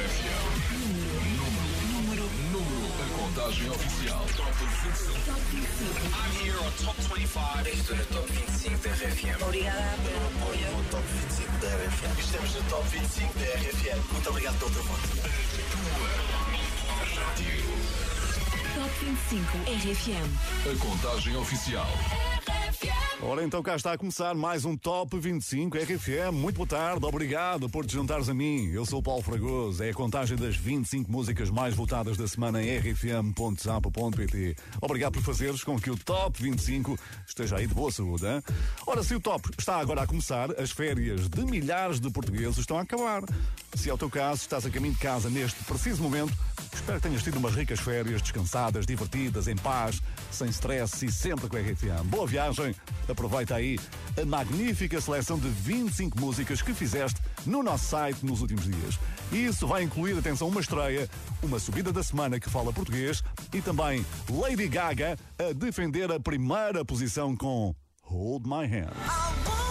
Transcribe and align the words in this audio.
Número, 0.00 1.20
número, 1.92 2.24
número. 2.50 2.88
A 3.00 3.18
contagem 3.18 3.68
oficial. 3.68 4.24
Top 4.34 4.50
25. 4.50 5.12
Top 5.26 5.40
25. 5.52 5.92
I'm 6.16 6.32
here 6.40 6.56
on 6.56 6.72
Top 6.80 6.96
25. 6.96 7.68
Estou 7.68 7.96
no 7.96 8.04
Top 8.06 8.32
25 8.32 8.78
da 8.78 8.90
RFM. 8.94 9.42
Obrigada 9.42 9.98
pelo 10.02 10.26
apoio. 10.26 10.70
No 10.72 10.84
Top 10.88 11.04
25 11.04 11.52
da 11.60 11.68
RFM. 11.68 12.18
Estamos 12.18 12.54
no 12.54 12.62
Top 12.70 12.88
25 12.88 13.38
da 13.38 13.44
RFM. 13.44 14.00
Muito 14.12 14.30
obrigado 14.30 14.58
pelo 14.58 14.70
teu 14.70 14.82
voto. 14.84 15.08
Top 18.74 19.04
25 19.04 19.58
RFM. 19.68 20.28
A 20.64 20.76
contagem 20.78 21.36
oficial. 21.36 21.88
Ora, 23.22 23.44
então 23.44 23.62
cá 23.62 23.76
está 23.76 23.92
a 23.92 23.98
começar 23.98 24.34
mais 24.34 24.64
um 24.64 24.74
Top 24.74 25.18
25 25.18 25.76
RFM. 25.76 26.32
Muito 26.32 26.56
boa 26.56 26.66
tarde, 26.66 27.04
obrigado 27.04 27.68
por 27.68 27.84
te 27.84 27.92
juntares 27.92 28.30
a 28.30 28.34
mim. 28.34 28.70
Eu 28.72 28.86
sou 28.86 29.00
o 29.00 29.02
Paulo 29.02 29.22
Fragoso. 29.22 29.84
É 29.84 29.90
a 29.90 29.94
contagem 29.94 30.38
das 30.38 30.56
25 30.56 31.12
músicas 31.12 31.50
mais 31.50 31.74
votadas 31.74 32.16
da 32.16 32.26
semana 32.26 32.62
em 32.62 32.78
rfm.zap.pt. 32.78 34.56
Obrigado 34.80 35.12
por 35.12 35.22
fazeres 35.22 35.62
com 35.62 35.78
que 35.78 35.90
o 35.90 35.98
Top 35.98 36.42
25 36.42 36.98
esteja 37.26 37.56
aí 37.56 37.66
de 37.66 37.74
boa 37.74 37.92
saúde. 37.92 38.24
Hein? 38.24 38.42
Ora, 38.86 39.02
se 39.02 39.14
o 39.14 39.20
Top 39.20 39.50
está 39.58 39.76
agora 39.76 40.00
a 40.00 40.06
começar, 40.06 40.58
as 40.58 40.70
férias 40.70 41.28
de 41.28 41.44
milhares 41.44 42.00
de 42.00 42.10
portugueses 42.10 42.56
estão 42.56 42.78
a 42.78 42.82
acabar. 42.82 43.22
Se 43.74 43.90
é 43.90 43.92
o 43.92 43.98
teu 43.98 44.08
caso, 44.08 44.40
estás 44.40 44.64
a 44.64 44.70
caminho 44.70 44.94
de 44.94 45.00
casa 45.00 45.28
neste 45.28 45.62
preciso 45.64 46.02
momento, 46.02 46.32
espero 46.72 46.98
que 46.98 47.06
tenhas 47.06 47.22
tido 47.22 47.36
umas 47.36 47.54
ricas 47.54 47.80
férias, 47.80 48.22
descansadas, 48.22 48.86
divertidas, 48.86 49.46
em 49.46 49.56
paz, 49.56 50.00
sem 50.32 50.48
stress 50.48 51.04
e 51.04 51.12
sempre 51.12 51.48
com 51.48 51.56
a 51.56 51.60
RFM. 51.60 52.04
Boa 52.06 52.26
viagem! 52.26 52.74
Aproveita 53.10 53.56
aí 53.56 53.78
a 54.20 54.24
magnífica 54.24 55.00
seleção 55.00 55.38
de 55.38 55.48
25 55.48 56.18
músicas 56.20 56.62
que 56.62 56.72
fizeste 56.74 57.20
no 57.46 57.62
nosso 57.62 57.86
site 57.86 58.24
nos 58.24 58.40
últimos 58.40 58.64
dias. 58.64 58.98
Isso 59.32 59.66
vai 59.66 59.82
incluir, 59.82 60.16
atenção, 60.18 60.48
uma 60.48 60.60
estreia, 60.60 61.08
uma 61.42 61.58
subida 61.58 61.92
da 61.92 62.02
semana 62.02 62.38
que 62.38 62.50
fala 62.50 62.72
português 62.72 63.22
e 63.52 63.60
também 63.60 64.04
Lady 64.28 64.68
Gaga 64.68 65.16
a 65.38 65.52
defender 65.52 66.10
a 66.10 66.20
primeira 66.20 66.84
posição 66.84 67.36
com 67.36 67.74
Hold 68.02 68.46
My 68.46 68.66
Hand. 68.66 69.69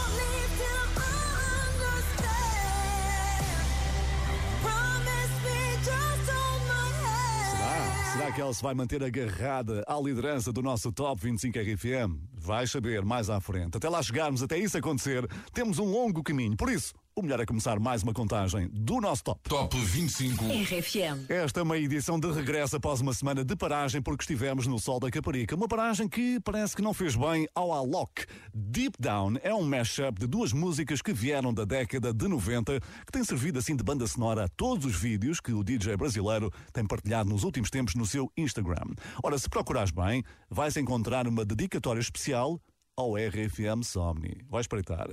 Será? 8.29 8.33
Será 8.33 8.33
que 8.33 8.41
ela 8.41 8.53
se 8.53 8.61
vai 8.61 8.73
manter 8.75 9.03
agarrada 9.03 9.83
à 9.87 9.99
liderança 9.99 10.51
do 10.51 10.61
nosso 10.61 10.91
Top 10.91 11.19
25 11.21 11.57
RFM? 11.57 12.15
Vais 12.33 12.69
saber 12.69 13.03
mais 13.03 13.29
à 13.29 13.39
frente. 13.39 13.77
Até 13.77 13.89
lá 13.89 14.01
chegarmos, 14.03 14.43
até 14.43 14.57
isso 14.57 14.77
acontecer, 14.77 15.27
temos 15.53 15.79
um 15.79 15.85
longo 15.85 16.21
caminho. 16.23 16.55
Por 16.55 16.69
isso, 16.69 16.93
o 17.15 17.21
melhor 17.21 17.39
é 17.39 17.45
começar 17.45 17.79
mais 17.79 18.01
uma 18.03 18.13
contagem 18.13 18.69
do 18.71 19.01
nosso 19.01 19.23
top. 19.23 19.41
Top 19.49 19.77
25. 19.77 20.45
RFM. 20.45 21.29
Esta 21.29 21.59
é 21.59 21.63
uma 21.63 21.77
edição 21.77 22.19
de 22.19 22.31
regresso 22.31 22.77
após 22.77 23.01
uma 23.01 23.13
semana 23.13 23.43
de 23.43 23.55
paragem 23.55 24.01
porque 24.01 24.23
estivemos 24.23 24.67
no 24.67 24.79
Sol 24.79 24.99
da 24.99 25.11
Caparica. 25.11 25.55
Uma 25.55 25.67
paragem 25.67 26.07
que 26.07 26.39
parece 26.39 26.75
que 26.75 26.81
não 26.81 26.93
fez 26.93 27.15
bem 27.15 27.47
ao 27.53 27.73
Alok. 27.73 28.25
Deep 28.53 28.95
Down 28.99 29.35
é 29.43 29.53
um 29.53 29.63
mashup 29.63 30.19
de 30.19 30.27
duas 30.27 30.53
músicas 30.53 31.01
que 31.01 31.11
vieram 31.11 31.53
da 31.53 31.65
década 31.65 32.13
de 32.13 32.27
90 32.27 32.79
que 32.79 33.11
tem 33.11 33.23
servido 33.23 33.59
assim 33.59 33.75
de 33.75 33.83
banda 33.83 34.07
sonora 34.07 34.45
a 34.45 34.47
todos 34.47 34.85
os 34.85 34.95
vídeos 34.95 35.41
que 35.41 35.51
o 35.51 35.63
DJ 35.63 35.97
brasileiro 35.97 36.51
tem 36.71 36.85
partilhado 36.85 37.29
nos 37.29 37.43
últimos 37.43 37.69
tempos 37.69 37.95
no 37.95 38.05
seu 38.05 38.31
Instagram. 38.37 38.93
Ora, 39.21 39.37
se 39.37 39.49
procurares 39.49 39.91
bem, 39.91 40.23
vais 40.49 40.77
encontrar 40.77 41.27
uma 41.27 41.43
dedicatória 41.43 41.99
especial 41.99 42.61
ao 42.99 43.15
RFM 43.15 43.81
Somni. 43.83 44.45
Vai 44.49 44.59
espreitar. 44.59 45.07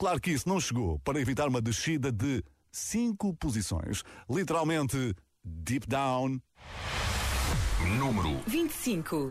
Claro 0.00 0.18
que 0.18 0.30
isso 0.30 0.48
não 0.48 0.58
chegou 0.58 0.98
para 1.00 1.20
evitar 1.20 1.46
uma 1.46 1.60
descida 1.60 2.10
de 2.10 2.42
cinco 2.72 3.34
posições. 3.34 4.02
Literalmente, 4.30 5.14
deep 5.44 5.86
down. 5.86 6.40
Número 7.98 8.40
25. 8.46 9.28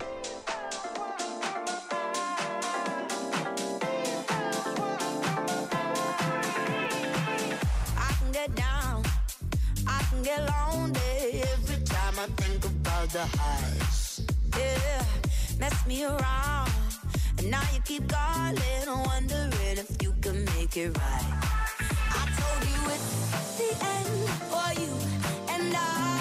I 9.88 10.03
can 10.12 10.22
get 10.24 10.40
lonely 10.40 11.41
every 11.41 11.84
time 11.84 12.19
I 12.19 12.28
think 12.38 12.63
about 12.66 13.09
the 13.09 13.25
highs. 13.38 14.22
Yeah, 14.56 15.03
mess 15.57 15.88
me 15.88 16.03
around, 16.06 16.72
and 17.39 17.51
now 17.51 17.61
you 17.73 17.79
keep 17.85 18.07
calling, 18.07 19.05
wondering 19.05 19.77
if 19.77 20.03
you 20.03 20.13
can 20.22 20.44
make 20.45 20.75
it 20.75 20.89
right. 20.97 21.25
I 22.11 22.23
told 22.38 22.63
you 22.72 22.81
it's 22.95 23.57
the 23.57 23.69
end 23.95 24.29
for 24.51 24.69
you, 24.81 24.94
and 25.50 25.73
I 25.75 26.19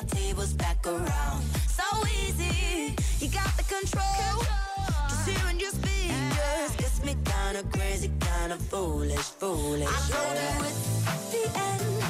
my 0.00 0.08
tables 0.08 0.52
back 0.52 0.86
around. 0.86 1.42
So 1.66 1.82
easy, 2.22 2.94
you 3.18 3.28
got 3.30 3.50
the 3.56 3.64
control. 3.64 4.44
Just 5.08 5.28
hearing 5.28 5.58
your 5.58 5.70
speakers 5.70 6.76
gets 6.76 7.02
me 7.04 7.16
kinda 7.24 7.62
crazy, 7.72 8.10
kinda 8.20 8.56
foolish, 8.70 9.28
foolish. 9.40 9.88
I 9.88 10.00
told 10.12 10.36
you 10.44 10.66
it's 10.68 11.26
the 11.32 11.44
end 11.70 12.07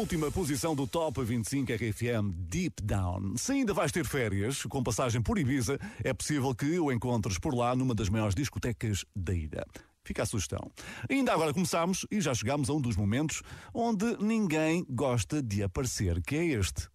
última 0.00 0.30
posição 0.30 0.74
do 0.74 0.86
Top 0.86 1.22
25 1.22 1.74
RFM 1.74 2.32
Deep 2.34 2.82
Down. 2.82 3.36
Se 3.36 3.52
ainda 3.52 3.74
vais 3.74 3.92
ter 3.92 4.06
férias, 4.06 4.62
com 4.62 4.82
passagem 4.82 5.20
por 5.20 5.38
Ibiza, 5.38 5.78
é 6.02 6.14
possível 6.14 6.54
que 6.54 6.80
o 6.80 6.90
encontres 6.90 7.38
por 7.38 7.54
lá 7.54 7.76
numa 7.76 7.94
das 7.94 8.08
maiores 8.08 8.34
discotecas 8.34 9.04
da 9.14 9.34
ilha. 9.34 9.62
Fica 10.02 10.22
a 10.22 10.26
sugestão. 10.26 10.72
Ainda 11.10 11.34
agora 11.34 11.52
começamos 11.52 12.06
e 12.10 12.18
já 12.18 12.32
chegamos 12.32 12.70
a 12.70 12.72
um 12.72 12.80
dos 12.80 12.96
momentos 12.96 13.42
onde 13.74 14.16
ninguém 14.24 14.86
gosta 14.88 15.42
de 15.42 15.62
aparecer, 15.62 16.22
que 16.22 16.34
é 16.34 16.46
este. 16.46 16.88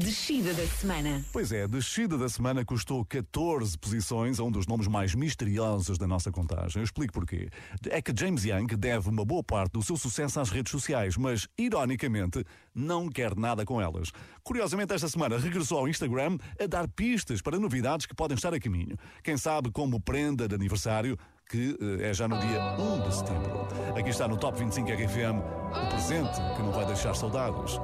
Descida 0.00 0.54
da 0.54 0.66
semana. 0.66 1.22
Pois 1.30 1.52
é, 1.52 1.64
a 1.64 1.66
descida 1.66 2.16
da 2.16 2.26
semana 2.26 2.64
custou 2.64 3.04
14 3.04 3.76
posições 3.76 4.40
a 4.40 4.42
um 4.42 4.50
dos 4.50 4.66
nomes 4.66 4.88
mais 4.88 5.14
misteriosos 5.14 5.98
da 5.98 6.06
nossa 6.06 6.32
contagem. 6.32 6.80
Eu 6.80 6.84
explico 6.84 7.12
porquê. 7.12 7.50
É 7.90 8.00
que 8.00 8.10
James 8.18 8.44
Young 8.44 8.66
deve 8.78 9.10
uma 9.10 9.26
boa 9.26 9.44
parte 9.44 9.72
do 9.72 9.82
seu 9.82 9.98
sucesso 9.98 10.40
às 10.40 10.48
redes 10.48 10.70
sociais, 10.70 11.18
mas, 11.18 11.46
ironicamente, 11.58 12.42
não 12.74 13.10
quer 13.10 13.36
nada 13.36 13.62
com 13.66 13.78
elas. 13.78 14.10
Curiosamente, 14.42 14.94
esta 14.94 15.06
semana 15.06 15.36
regressou 15.36 15.80
ao 15.80 15.86
Instagram 15.86 16.38
a 16.58 16.66
dar 16.66 16.88
pistas 16.88 17.42
para 17.42 17.58
novidades 17.58 18.06
que 18.06 18.14
podem 18.14 18.36
estar 18.36 18.54
a 18.54 18.58
caminho. 18.58 18.96
Quem 19.22 19.36
sabe 19.36 19.70
como 19.70 20.00
prenda 20.00 20.48
de 20.48 20.54
aniversário, 20.54 21.18
que 21.46 21.76
eh, 21.78 22.08
é 22.08 22.14
já 22.14 22.26
no 22.26 22.38
dia 22.38 22.74
1 22.78 23.06
de 23.06 23.14
setembro. 23.14 23.68
Aqui 23.94 24.08
está 24.08 24.26
no 24.26 24.38
Top 24.38 24.58
25 24.58 24.88
RFM 24.88 25.42
o 25.76 25.88
presente 25.90 26.40
que 26.56 26.62
não 26.62 26.72
vai 26.72 26.86
deixar 26.86 27.14
saudades. 27.14 27.78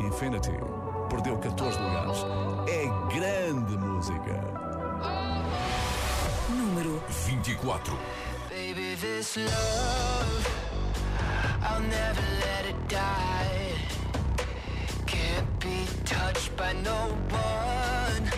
Infinity 0.00 0.81
perdeu 1.12 1.36
14 1.36 1.78
lugares. 1.78 2.24
É 2.66 2.86
grande 3.14 3.76
música. 3.76 4.40
Número 6.48 7.02
24. 7.26 7.98
Baby, 8.48 8.96
this 8.96 9.36
love, 9.36 10.46
I'll 11.62 11.80
never 11.82 12.22
let 12.40 12.66
it 12.66 12.88
die. 12.88 13.76
Can't 15.06 15.46
be 15.60 15.86
touched 16.06 16.56
by 16.56 16.72
no 16.82 17.10
one. 17.30 18.30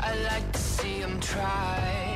I 0.00 0.14
like 0.24 0.50
to 0.52 0.58
see 0.58 0.98
him 1.00 1.20
try. 1.20 2.11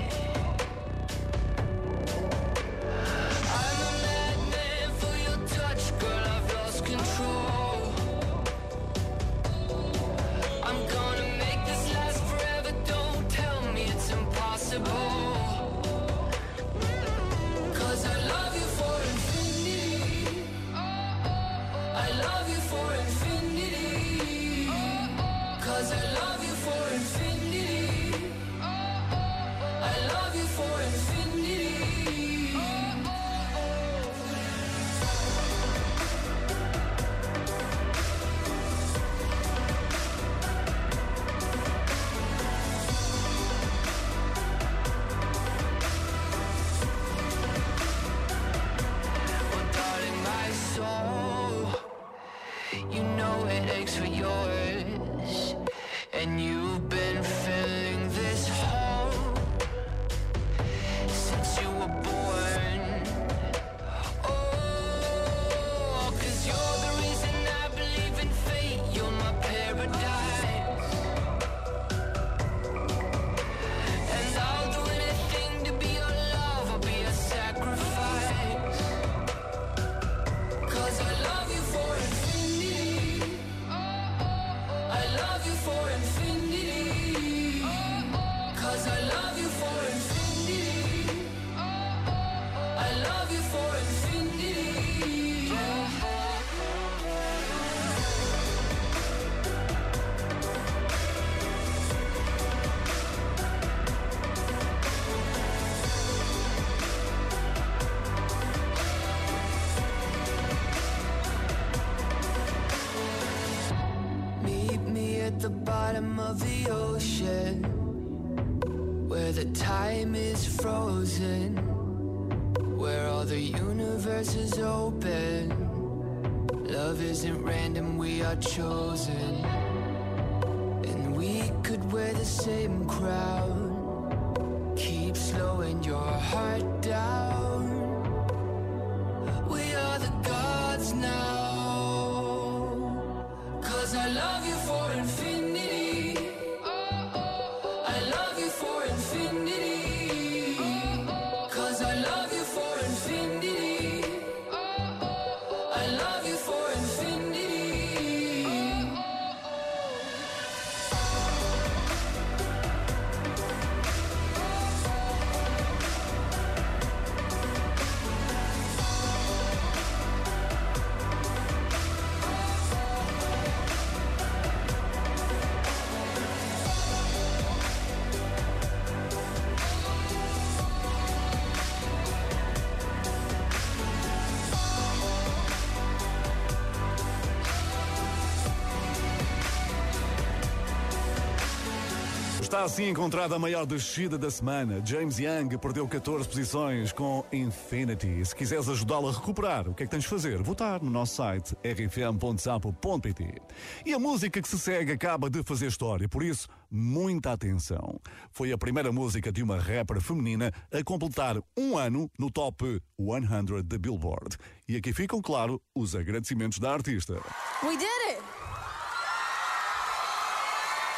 Está 192.57 192.65
assim 192.65 192.89
encontrada 192.89 193.37
a 193.37 193.39
maior 193.39 193.67
descida 193.67 194.17
da 194.17 194.31
semana. 194.31 194.81
James 194.83 195.19
Young 195.19 195.59
perdeu 195.59 195.87
14 195.87 196.27
posições 196.27 196.91
com 196.91 197.23
Infinity. 197.31 198.25
Se 198.25 198.35
quiseres 198.35 198.67
ajudá-lo 198.67 199.11
a 199.11 199.13
recuperar, 199.13 199.69
o 199.69 199.75
que 199.75 199.83
é 199.83 199.87
que 199.87 199.91
tens 199.91 200.05
de 200.05 200.09
fazer? 200.09 200.43
Votar 200.43 200.83
no 200.83 200.91
nosso 200.91 201.17
site 201.17 201.55
rfm.sapo.pt. 201.63 203.43
E 203.85 203.93
a 203.93 203.99
música 203.99 204.41
que 204.41 204.49
se 204.49 204.59
segue 204.59 204.93
acaba 204.93 205.29
de 205.29 205.43
fazer 205.43 205.67
história, 205.67 206.09
por 206.09 206.23
isso, 206.23 206.49
muita 206.71 207.33
atenção. 207.33 208.01
Foi 208.31 208.51
a 208.51 208.57
primeira 208.57 208.91
música 208.91 209.31
de 209.31 209.43
uma 209.43 209.59
rapper 209.59 210.01
feminina 210.01 210.51
a 210.73 210.83
completar 210.83 211.37
um 211.55 211.77
ano 211.77 212.11
no 212.19 212.31
top 212.31 212.81
100 212.99 213.67
da 213.67 213.77
Billboard. 213.77 214.39
E 214.67 214.77
aqui 214.77 214.95
ficam, 214.95 215.21
claro, 215.21 215.61
os 215.75 215.95
agradecimentos 215.95 216.59
da 216.59 216.73
artista. 216.73 217.21
We 217.63 217.77
did 217.77 217.85
it! 217.85 218.23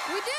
We 0.09 0.21
did 0.21 0.23
it! 0.23 0.39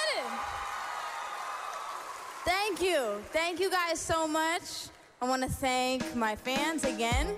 Thank 2.80 2.94
you. 2.94 3.22
Thank 3.34 3.60
you 3.60 3.70
guys 3.70 4.00
so 4.00 4.26
much. 4.26 4.88
I 5.22 5.28
want 5.28 5.44
to 5.44 5.50
thank 5.50 6.16
my 6.16 6.38
fans 6.38 6.86
again. 6.86 7.36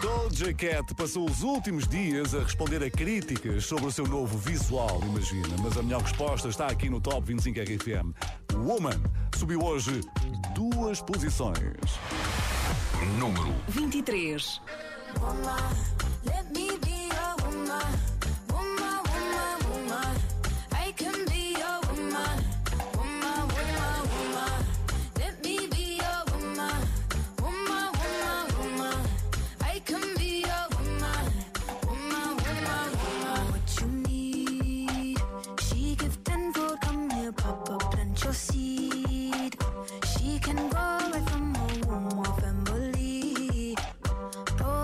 Doja 0.00 0.52
Cat 0.52 0.92
passou 0.96 1.24
os 1.24 1.44
últimos 1.44 1.86
dias 1.86 2.34
a 2.34 2.40
responder 2.40 2.82
a 2.82 2.90
críticas 2.90 3.64
sobre 3.64 3.86
o 3.86 3.92
seu 3.92 4.08
novo 4.08 4.36
visual, 4.36 5.00
imagina. 5.04 5.54
Mas 5.62 5.76
a 5.76 5.84
melhor 5.84 6.02
resposta 6.02 6.48
está 6.48 6.66
aqui 6.66 6.90
no 6.90 7.00
Top 7.00 7.24
25 7.24 7.60
RFM. 7.60 8.12
Woman 8.56 9.00
subiu 9.38 9.62
hoje 9.62 10.00
duas 10.52 11.00
posições. 11.00 11.54
Número 13.20 13.54
23. 13.68 14.60
Woman, 15.20 15.86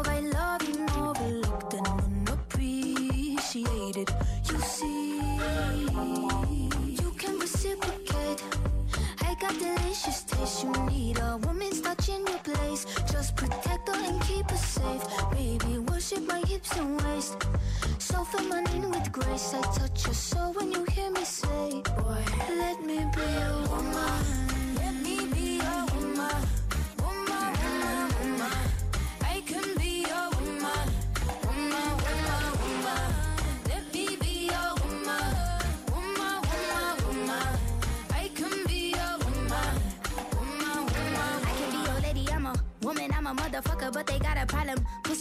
I 0.09 0.21
love 0.21 0.63
you 0.69 0.79
more 0.95 1.15
beloved 1.15 1.71
than 1.71 1.85
when 1.85 2.29
appreciated, 2.29 4.11
you 4.51 4.59
see. 4.59 5.21
You 7.01 7.11
can 7.17 7.39
reciprocate. 7.39 8.43
I 9.21 9.37
got 9.41 9.57
delicious 9.59 10.23
tissue. 10.25 10.73
Woman's 11.47 11.81
touch 11.81 12.09
in 12.09 12.27
your 12.27 12.39
place. 12.39 12.85
Just 13.11 13.37
protect 13.37 13.89
her 13.89 14.05
and 14.05 14.21
keep 14.23 14.51
her 14.51 14.57
safe. 14.57 15.05
Baby, 15.31 15.79
worship 15.79 16.27
my 16.27 16.41
hips 16.41 16.77
and 16.77 17.01
waist. 17.05 17.37
So 17.99 18.25
fill 18.25 18.49
mine 18.49 18.91
with 18.91 19.13
grace. 19.13 19.55
I 19.55 19.61
touch 19.79 20.07
your 20.07 20.15
soul 20.15 20.55
when 20.55 20.73
you 20.73 20.85
hear 20.87 21.11
me 21.13 21.25
say, 21.25 21.83
Boy, 21.99 22.25
let 22.59 22.83
me 22.85 22.99
be 23.15 23.23
a 23.23 23.67
woman. 23.71 24.52
But 43.91 44.07
they 44.07 44.19
got 44.19 44.37
a 44.37 44.47
problem. 44.47 44.79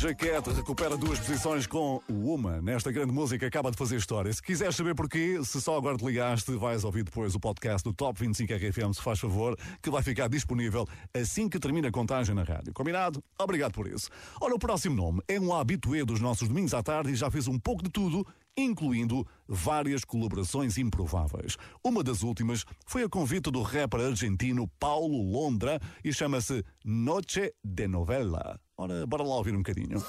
Doja 0.00 0.14
Cat 0.14 0.48
recupera 0.54 0.96
duas 0.96 1.18
posições 1.18 1.66
com 1.66 2.00
Woman. 2.10 2.62
Nesta 2.62 2.90
grande 2.90 3.12
música 3.12 3.46
acaba 3.46 3.70
de 3.70 3.76
fazer 3.76 3.96
história. 3.96 4.32
Se 4.32 4.42
quiseres 4.42 4.74
saber 4.74 4.94
porquê, 4.94 5.38
se 5.44 5.60
só 5.60 5.76
agora 5.76 5.98
te 5.98 6.06
ligaste, 6.06 6.56
vais 6.56 6.84
ouvir 6.84 7.04
depois 7.04 7.34
o 7.34 7.38
podcast 7.38 7.84
do 7.84 7.92
Top 7.92 8.18
25 8.18 8.50
RFM, 8.50 8.94
se 8.94 9.02
faz 9.02 9.20
favor, 9.20 9.58
que 9.82 9.90
vai 9.90 10.02
ficar 10.02 10.26
disponível 10.30 10.88
assim 11.12 11.50
que 11.50 11.58
termina 11.58 11.88
a 11.88 11.92
contagem 11.92 12.34
na 12.34 12.44
rádio. 12.44 12.72
Combinado? 12.72 13.22
Obrigado 13.38 13.72
por 13.72 13.86
isso. 13.86 14.08
Ora, 14.40 14.54
o 14.54 14.58
próximo 14.58 14.96
nome 14.96 15.20
é 15.28 15.38
um 15.38 15.52
habitué 15.52 16.02
dos 16.02 16.18
nossos 16.18 16.48
domingos 16.48 16.72
à 16.72 16.82
tarde 16.82 17.12
e 17.12 17.14
já 17.14 17.30
fez 17.30 17.46
um 17.46 17.58
pouco 17.58 17.82
de 17.82 17.90
tudo, 17.90 18.26
incluindo 18.64 19.26
várias 19.48 20.04
colaborações 20.04 20.78
improváveis. 20.78 21.56
Uma 21.84 22.02
das 22.02 22.22
últimas 22.22 22.64
foi 22.86 23.02
a 23.02 23.08
convite 23.08 23.50
do 23.50 23.62
rapper 23.62 24.00
argentino 24.00 24.68
Paulo 24.78 25.22
Londra 25.22 25.80
e 26.04 26.12
chama-se 26.12 26.64
Noche 26.84 27.52
de 27.64 27.88
Novela. 27.88 28.60
Ora, 28.76 29.06
bora 29.06 29.22
lá 29.22 29.36
ouvir 29.36 29.54
um 29.54 29.58
bocadinho. 29.58 30.02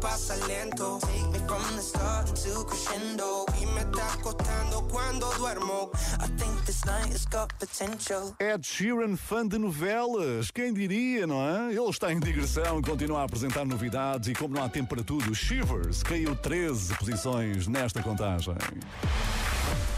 Pasa 0.00 0.36
lento. 0.46 1.00
Take 1.00 1.28
me 1.32 1.38
from 1.48 1.74
the 1.74 1.82
start 1.82 2.30
until 2.30 2.64
crescendo. 2.64 3.44
Y 3.60 3.66
me 3.66 3.80
está 3.80 4.16
cuando 4.22 5.32
duermo. 5.36 5.90
I 6.20 6.28
think 6.36 6.64
this 6.64 6.84
night 6.84 7.12
has 7.12 7.24
got 7.26 7.52
potential. 7.58 8.34
Ed 8.40 8.64
Sheeran, 8.64 9.16
fã 9.16 9.46
de 9.46 9.58
novelas, 9.58 10.50
quem 10.50 10.72
diria, 10.72 11.26
não 11.26 11.40
é? 11.42 11.72
Ele 11.72 11.90
está 11.90 12.12
em 12.12 12.20
digressão, 12.20 12.80
continua 12.80 13.22
a 13.22 13.24
apresentar 13.24 13.64
novidades 13.64 14.28
e, 14.28 14.34
como 14.34 14.54
não 14.54 14.62
há 14.62 14.68
tempo 14.68 14.94
para 14.94 15.02
tudo, 15.02 15.34
Shivers 15.34 16.02
caiu 16.02 16.36
13 16.36 16.94
posições 16.98 17.66
nesta 17.68 18.02
contagem. 18.02 18.54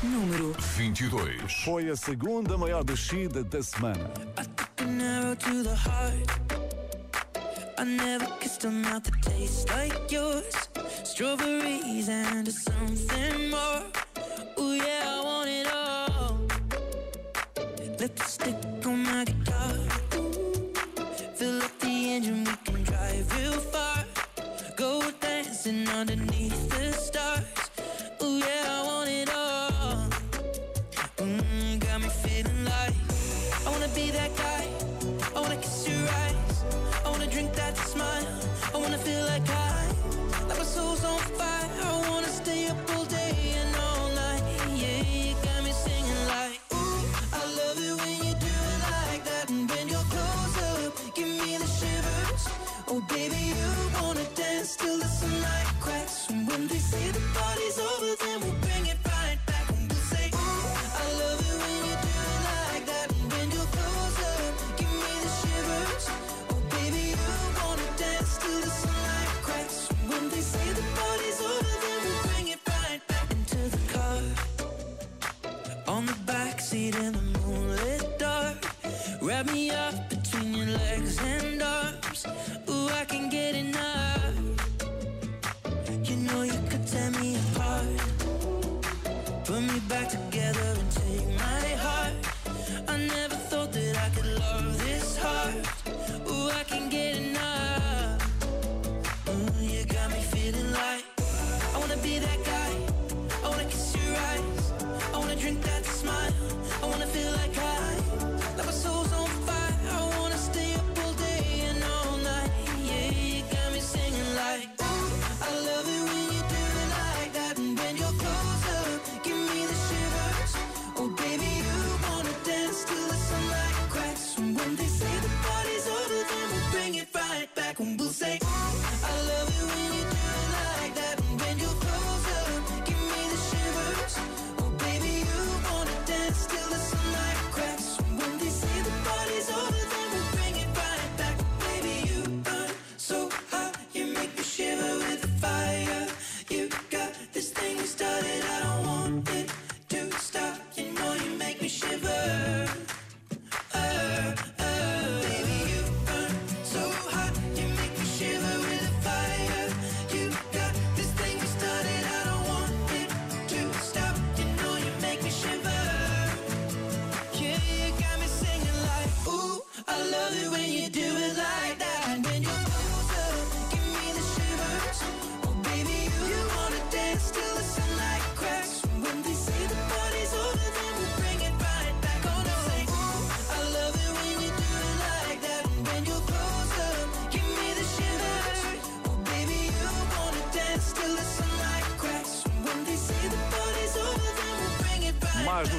Número 0.02 0.54
22. 0.76 1.64
Foi 1.64 1.88
a 1.88 1.96
segunda 1.96 2.56
maior 2.56 2.84
descida 2.84 3.42
da 3.42 3.62
semana. 3.62 4.10
I 7.78 7.84
never 7.84 8.26
kissed 8.40 8.66
a 8.66 8.70
mouth 8.70 9.04
that 9.04 9.22
tastes 9.22 9.64
like 9.70 10.12
yours. 10.12 10.52
Strawberries 11.02 12.10
and 12.10 12.46
something 12.46 13.48
more. 13.48 13.84
Ooh, 14.58 14.74
yeah, 14.74 15.16
I 15.16 15.24
want 15.24 15.48
it 15.48 15.66
all. 15.72 16.38
Lipstick 17.98 18.79
dancing 25.62 25.88
underneath 25.90 26.68
the 26.70 26.92
stars. 26.92 27.44
Ooh, 28.22 28.38
yeah, 28.38 28.89
Say 56.90 57.10
the 57.12 57.20
party's 57.32 57.78
over, 57.78 58.16
then 58.16 58.40
we'll 58.40 58.69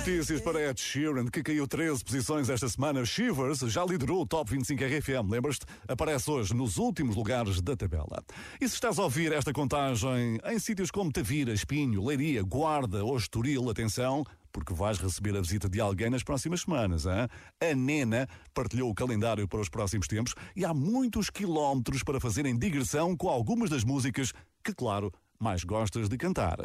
notícias 0.01 0.41
para 0.41 0.59
Ed 0.59 0.81
Sheeran, 0.81 1.27
que 1.27 1.43
caiu 1.43 1.67
13 1.67 2.03
posições 2.03 2.49
esta 2.49 2.67
semana. 2.67 3.05
Shivers 3.05 3.59
já 3.59 3.85
liderou 3.85 4.21
o 4.21 4.25
Top 4.25 4.49
25 4.49 4.83
RFM, 4.83 5.29
lembras-te? 5.29 5.67
Aparece 5.87 6.31
hoje 6.31 6.55
nos 6.55 6.77
últimos 6.77 7.15
lugares 7.15 7.61
da 7.61 7.75
tabela. 7.75 8.23
E 8.59 8.67
se 8.67 8.73
estás 8.73 8.97
a 8.97 9.03
ouvir 9.03 9.31
esta 9.31 9.53
contagem 9.53 10.39
em 10.43 10.57
sítios 10.57 10.89
como 10.89 11.11
Tavira, 11.11 11.53
Espinho, 11.53 12.03
Leiria, 12.03 12.41
Guarda 12.41 13.05
ou 13.05 13.15
Estoril, 13.15 13.69
atenção, 13.69 14.23
porque 14.51 14.73
vais 14.73 14.97
receber 14.97 15.37
a 15.37 15.41
visita 15.41 15.69
de 15.69 15.79
alguém 15.79 16.09
nas 16.09 16.23
próximas 16.23 16.61
semanas. 16.61 17.05
Hein? 17.05 17.27
A 17.61 17.75
Nena 17.75 18.27
partilhou 18.55 18.89
o 18.89 18.95
calendário 18.95 19.47
para 19.47 19.61
os 19.61 19.69
próximos 19.69 20.07
tempos 20.07 20.33
e 20.55 20.65
há 20.65 20.73
muitos 20.73 21.29
quilómetros 21.29 22.01
para 22.01 22.19
fazerem 22.19 22.57
digressão 22.57 23.15
com 23.15 23.29
algumas 23.29 23.69
das 23.69 23.83
músicas 23.83 24.33
que, 24.63 24.73
claro, 24.73 25.13
mais 25.39 25.63
gostas 25.63 26.09
de 26.09 26.17
cantar. 26.17 26.57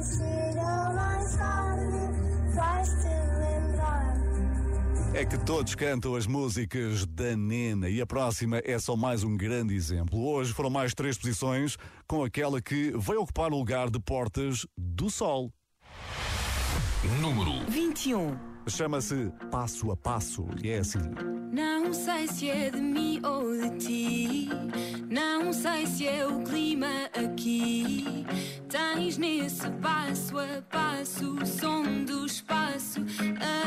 Mais 0.00 0.06
cedo 0.06 0.58
ou 0.58 0.94
mais 0.94 1.36
tarde 1.36 2.54
vais-te 2.54 3.08
lembrar. 3.38 4.14
É 5.12 5.24
que 5.26 5.36
todos 5.44 5.74
cantam 5.74 6.14
as 6.14 6.26
músicas 6.26 7.04
da 7.04 7.36
Nena 7.36 7.88
e 7.90 8.00
a 8.00 8.06
próxima 8.06 8.62
é 8.64 8.78
só 8.78 8.96
mais 8.96 9.22
um 9.24 9.36
grande 9.36 9.74
exemplo. 9.74 10.24
Hoje 10.24 10.54
foram 10.54 10.70
mais 10.70 10.94
três 10.94 11.18
posições 11.18 11.76
com 12.08 12.24
aquela 12.24 12.62
que 12.62 12.92
vai 12.96 13.16
ocupar 13.16 13.52
o 13.52 13.58
lugar 13.58 13.90
de 13.90 14.00
Portas 14.00 14.66
do 14.76 15.10
Sol. 15.10 15.52
Número 17.20 17.64
21. 17.68 18.49
Chama-se 18.66 19.32
Passo 19.50 19.90
a 19.90 19.96
Passo 19.96 20.46
e 20.62 20.70
é 20.70 20.78
assim. 20.78 20.98
Não 21.52 21.92
sei 21.92 22.28
se 22.28 22.48
é 22.48 22.70
de 22.70 22.80
mim 22.80 23.20
ou 23.24 23.56
de 23.56 23.70
ti. 23.78 24.48
Não 25.08 25.52
sei 25.52 25.86
se 25.86 26.06
é 26.06 26.26
o 26.26 26.42
clima 26.42 27.10
aqui. 27.14 28.24
Tens 28.68 29.18
nesse 29.18 29.68
passo 29.82 30.38
a 30.38 30.62
passo 30.70 31.34
o 31.34 31.46
som 31.46 31.82
do 32.04 32.26
espaço 32.26 33.00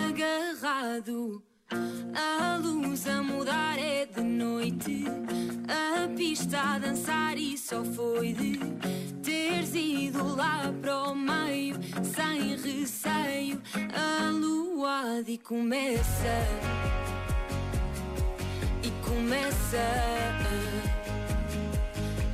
agarrado. 0.07 1.43
A 1.71 2.57
luz 2.61 3.07
a 3.07 3.21
mudar 3.21 3.77
é 3.79 4.05
de 4.05 4.21
noite. 4.21 5.05
A 5.67 6.07
pista 6.15 6.59
a 6.59 6.79
dançar 6.79 7.37
e 7.37 7.57
só 7.57 7.83
foi 7.83 8.33
de 8.33 8.59
teres 9.23 9.73
ido 9.73 10.35
lá 10.35 10.73
para 10.81 11.09
o 11.09 11.15
meio 11.15 11.75
sem 12.03 12.55
receio. 12.57 13.61
Aluado 14.27 15.29
e 15.29 15.37
começa 15.37 16.47
e 18.83 18.89
começa 19.07 19.77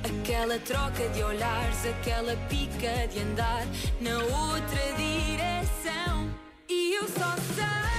aquela 0.05 0.59
troca 0.59 1.07
de 1.09 1.23
olhares, 1.23 1.85
aquela 1.85 2.35
pica 2.47 3.07
de 3.07 3.19
andar 3.19 3.65
na 4.01 4.17
outra 4.17 4.93
direção. 4.97 6.29
E 6.67 6.95
eu 6.95 7.07
só 7.07 7.35
sei 7.55 7.98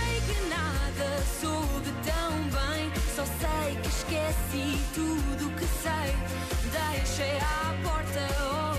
soube 1.40 1.90
tão 2.04 2.32
bem, 2.50 2.92
só 3.16 3.24
sei 3.24 3.76
que 3.76 3.88
esqueci 3.88 4.78
tudo 4.94 5.50
que 5.56 5.66
sei. 5.66 6.14
Deixei 6.70 7.38
à 7.38 7.74
porta, 7.82 8.69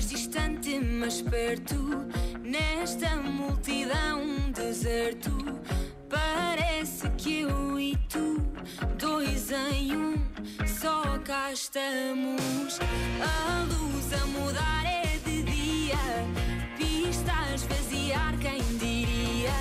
falas 0.00 0.08
distante, 0.08 0.78
mas 0.78 1.20
perto, 1.20 1.76
nesta 2.42 3.16
multidão, 3.16 4.22
um 4.22 4.50
deserto. 4.50 5.30
Parece 6.08 7.08
que 7.10 7.42
eu 7.42 7.78
e 7.78 7.96
tu, 8.08 8.42
dois 8.98 9.50
em 9.50 9.94
um, 9.94 10.14
só 10.66 11.18
cá 11.24 11.52
estamos. 11.52 12.78
A 13.20 13.64
luz 13.64 14.12
a 14.12 14.26
mudar 14.26 14.84
é 14.86 15.18
de 15.24 15.42
dia, 15.42 15.96
pista 16.76 17.32
a 17.32 17.54
esvaziar, 17.54 18.38
quem 18.38 18.60
diria 18.78 19.52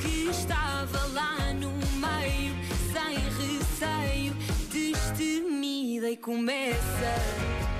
que 0.00 0.30
estava 0.30 1.06
lá 1.08 1.52
no 1.54 1.72
meio, 1.98 2.54
sem 2.92 3.18
receio, 3.38 4.34
destemida 4.72 6.10
e 6.10 6.16
começa. 6.16 7.77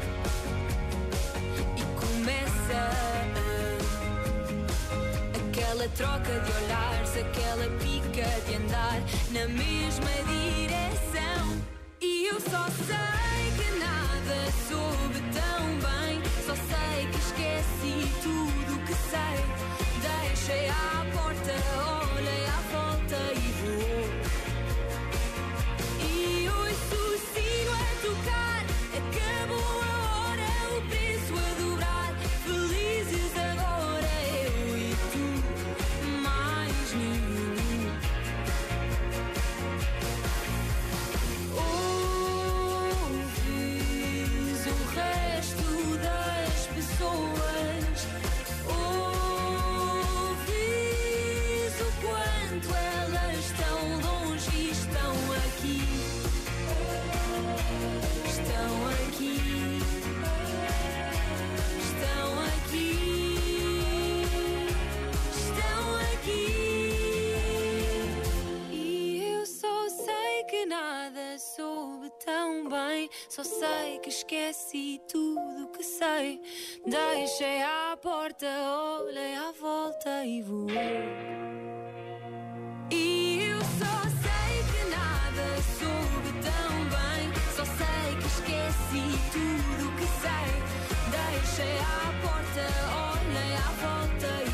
Aquela 5.48 5.88
troca 5.96 6.40
de 6.40 6.52
olhares, 6.64 7.16
aquela 7.16 7.66
pica 7.78 8.28
de 8.46 8.54
andar 8.56 9.00
na 9.30 9.48
mesma 9.48 10.10
direção. 10.26 11.62
E 12.00 12.26
eu 12.26 12.38
só 12.40 12.66
sei 12.86 13.52
que 13.56 13.70
nada 13.78 14.52
soube 14.68 15.20
tão 15.32 15.66
bem, 15.80 16.22
só 16.46 16.54
sei 16.54 17.06
que 17.10 17.18
esqueci 17.18 17.96
tudo 18.22 18.74
o 18.74 18.78
que 18.84 18.94
sei. 18.94 19.38
Deixei 20.02 20.68
à 20.68 21.06
porta, 21.12 21.54
olhei 22.16 22.44
à 22.46 22.60
volta 22.70 23.18
e 23.34 23.52
voou. 23.62 24.17
Que 74.08 74.14
esqueci 74.14 75.00
tudo 75.06 75.68
que 75.68 75.84
sei. 75.84 76.40
Deixei 76.86 77.62
à 77.62 77.94
porta, 78.00 78.46
olhei 79.02 79.34
à 79.34 79.52
volta 79.60 80.24
e 80.24 80.40
voei. 80.40 80.74
E 82.90 83.50
eu 83.50 83.60
só 83.60 83.96
sei 84.24 84.52
que 84.70 84.82
nada 84.88 85.46
soube 85.76 86.30
tão 86.40 86.72
bem. 86.94 87.24
Só 87.54 87.64
sei 87.66 88.16
que 88.16 88.26
esqueci 88.34 89.06
tudo 89.30 89.92
que 89.98 90.06
sei. 90.22 90.50
Deixei 91.12 91.78
à 91.78 92.08
porta, 92.22 92.64
olhei 93.12 93.52
à 93.56 93.70
volta 93.82 94.47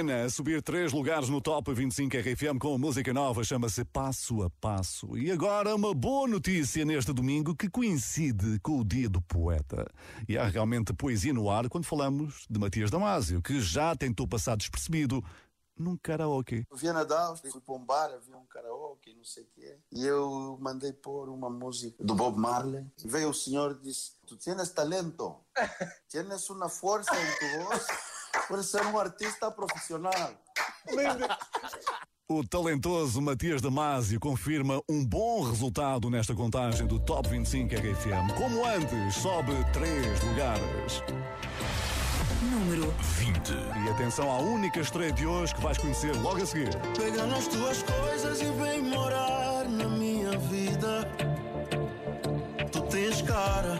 A 0.00 0.02
Nena 0.02 0.24
a 0.24 0.30
subir 0.30 0.62
três 0.62 0.94
lugares 0.94 1.28
no 1.28 1.42
Top 1.42 1.74
25 1.74 2.16
RFM 2.16 2.58
com 2.58 2.74
a 2.74 2.78
música 2.78 3.12
nova, 3.12 3.44
chama-se 3.44 3.84
Passo 3.84 4.42
a 4.42 4.48
Passo. 4.48 5.18
E 5.18 5.30
agora 5.30 5.74
uma 5.74 5.92
boa 5.92 6.26
notícia 6.26 6.86
neste 6.86 7.12
domingo 7.12 7.54
que 7.54 7.68
coincide 7.68 8.58
com 8.60 8.80
o 8.80 8.84
Dia 8.84 9.10
do 9.10 9.20
Poeta. 9.20 9.86
E 10.26 10.38
há 10.38 10.46
realmente 10.46 10.94
poesia 10.94 11.34
no 11.34 11.50
ar 11.50 11.68
quando 11.68 11.84
falamos 11.84 12.46
de 12.48 12.58
Matias 12.58 12.90
Damasio, 12.90 13.42
que 13.42 13.60
já 13.60 13.94
tentou 13.94 14.26
passar 14.26 14.56
despercebido 14.56 15.22
num 15.80 15.96
karaoke. 15.96 16.66
Via 16.74 16.94
Nadal, 16.94 17.36
fui 17.36 17.60
para 17.60 17.74
um 17.74 17.84
bar, 17.84 18.10
havia 18.10 18.36
um 18.36 18.46
karaoke, 18.46 19.14
não 19.14 19.24
sei 19.24 19.42
o 19.42 19.46
que 19.46 19.64
é. 19.64 19.78
E 19.92 20.06
eu 20.06 20.58
mandei 20.60 20.94
pôr 20.94 21.28
uma 21.28 21.50
música 21.50 22.02
do 22.02 22.14
Bob 22.14 22.38
Marley. 22.38 22.86
E 23.04 23.08
veio 23.08 23.30
o 23.30 23.34
senhor 23.34 23.78
e 23.80 23.84
disse: 23.84 24.12
Tu 24.26 24.36
tienes 24.36 24.70
talento, 24.70 25.36
tienes 26.08 26.48
uma 26.48 26.68
força 26.68 27.10
em 27.14 27.38
tu 27.38 27.64
voz, 27.64 27.86
por 28.48 28.62
ser 28.64 28.84
um 28.86 28.98
artista 28.98 29.50
profissional. 29.50 30.32
O 32.28 32.46
talentoso 32.46 33.20
Matias 33.20 33.60
Damasio 33.60 34.20
confirma 34.20 34.80
um 34.88 35.04
bom 35.04 35.42
resultado 35.42 36.08
nesta 36.08 36.32
contagem 36.32 36.86
do 36.86 37.00
Top 37.00 37.28
25 37.28 37.74
RFM. 37.74 38.32
Como 38.38 38.64
antes, 38.64 39.16
sobe 39.16 39.52
três 39.72 40.22
lugares. 40.22 41.02
Número 42.40 42.94
20. 43.18 43.52
E 43.84 43.90
atenção 43.90 44.30
à 44.30 44.38
única 44.38 44.78
estreia 44.78 45.10
de 45.12 45.26
hoje 45.26 45.52
que 45.54 45.60
vais 45.60 45.76
conhecer 45.76 46.14
logo 46.22 46.40
a 46.40 46.46
seguir. 46.46 46.70
Pega 46.96 47.26
nas 47.26 47.48
tuas 47.48 47.82
coisas 47.82 48.40
e 48.40 48.44
vem 48.44 48.82
morar 48.82 49.68
na 49.68 49.88
minha 49.88 50.38
vida. 50.38 51.08
Tu 52.70 52.80
tens 52.82 53.22
cara 53.22 53.79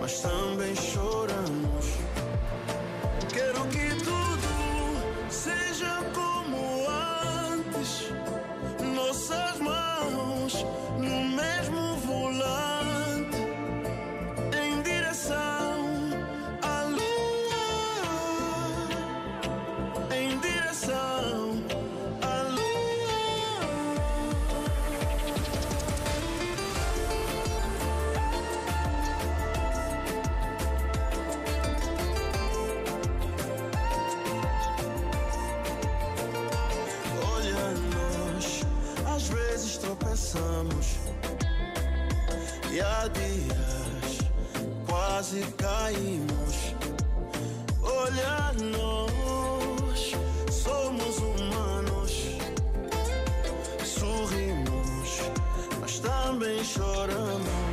mas 0.00 0.20
também 0.20 0.74
choramos. 0.74 1.86
Quero 3.32 3.64
que 3.66 3.88
tudo 4.02 5.30
seja 5.30 6.02
como 6.14 6.86
antes. 7.52 8.08
Nossas 8.94 9.58
mãos 9.60 10.64
e 42.72 42.80
há 42.80 43.08
dias 43.08 44.18
quase 44.86 45.42
caímos. 45.58 46.74
Olha 47.82 48.52
nós, 48.76 50.12
somos 50.52 51.18
humanos, 51.18 52.12
sorrimos, 53.84 55.20
mas 55.80 55.98
também 55.98 56.62
choramos. 56.64 57.69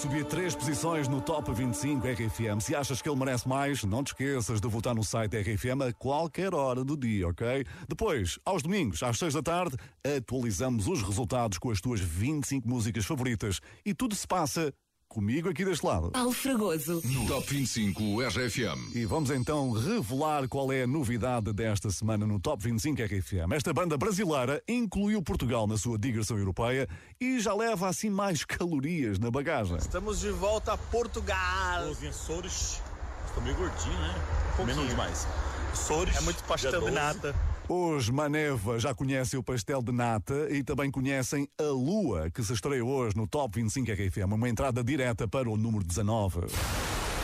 Subir 0.00 0.24
três 0.24 0.54
posições 0.54 1.08
no 1.08 1.20
Top 1.20 1.52
25 1.52 2.06
RFM. 2.06 2.58
Se 2.58 2.74
achas 2.74 3.02
que 3.02 3.08
ele 3.08 3.18
merece 3.18 3.46
mais, 3.46 3.84
não 3.84 4.02
te 4.02 4.08
esqueças 4.08 4.58
de 4.58 4.66
votar 4.66 4.94
no 4.94 5.04
site 5.04 5.36
RFM 5.36 5.82
a 5.86 5.92
qualquer 5.92 6.54
hora 6.54 6.82
do 6.82 6.96
dia, 6.96 7.28
ok? 7.28 7.66
Depois, 7.86 8.38
aos 8.42 8.62
domingos, 8.62 9.02
às 9.02 9.18
seis 9.18 9.34
da 9.34 9.42
tarde, 9.42 9.76
atualizamos 10.02 10.88
os 10.88 11.02
resultados 11.02 11.58
com 11.58 11.70
as 11.70 11.82
tuas 11.82 12.00
25 12.00 12.66
músicas 12.66 13.04
favoritas. 13.04 13.60
E 13.84 13.92
tudo 13.92 14.14
se 14.14 14.26
passa 14.26 14.72
comigo 15.10 15.48
aqui 15.48 15.64
deste 15.64 15.84
lado. 15.84 16.12
Paulo 16.12 16.30
Fragoso. 16.30 17.02
No 17.04 17.26
Top 17.26 17.44
25 17.52 18.22
RFM. 18.22 18.94
E 18.94 19.04
vamos 19.04 19.30
então 19.30 19.72
revelar 19.72 20.46
qual 20.48 20.72
é 20.72 20.84
a 20.84 20.86
novidade 20.86 21.52
desta 21.52 21.90
semana 21.90 22.24
no 22.24 22.38
Top 22.38 22.62
25 22.62 23.02
RFM. 23.02 23.52
Esta 23.52 23.72
banda 23.72 23.98
brasileira 23.98 24.62
incluiu 24.68 25.20
Portugal 25.20 25.66
na 25.66 25.76
sua 25.76 25.98
digressão 25.98 26.38
europeia 26.38 26.88
e 27.20 27.40
já 27.40 27.52
leva 27.52 27.88
assim 27.88 28.08
mais 28.08 28.44
calorias 28.44 29.18
na 29.18 29.32
bagagem. 29.32 29.76
Estamos 29.78 30.20
de 30.20 30.30
volta 30.30 30.74
a 30.74 30.78
Portugal. 30.78 31.90
Os 31.90 32.02
Açores 32.04 32.80
estão 33.26 33.42
meio 33.42 33.56
gordinhos, 33.56 33.98
né? 33.98 34.14
Comendo 34.56 34.86
demais. 34.86 35.26
Açores. 35.72 36.16
É 36.16 36.20
muito 36.20 36.42
pastel 36.44 36.70
dia 36.70 36.78
de 36.78 36.86
12. 36.86 36.94
nata. 36.94 37.34
Os 37.72 38.10
Maneva 38.10 38.80
já 38.80 38.92
conhecem 38.92 39.38
o 39.38 39.44
pastel 39.44 39.80
de 39.80 39.92
nata 39.92 40.48
e 40.50 40.60
também 40.60 40.90
conhecem 40.90 41.48
a 41.56 41.62
Lua, 41.62 42.28
que 42.28 42.42
se 42.42 42.52
estreia 42.52 42.84
hoje 42.84 43.16
no 43.16 43.28
Top 43.28 43.62
25 43.62 43.92
RFM, 43.92 44.34
uma 44.34 44.48
entrada 44.48 44.82
direta 44.82 45.28
para 45.28 45.48
o 45.48 45.56
número 45.56 45.84
19. 45.84 46.40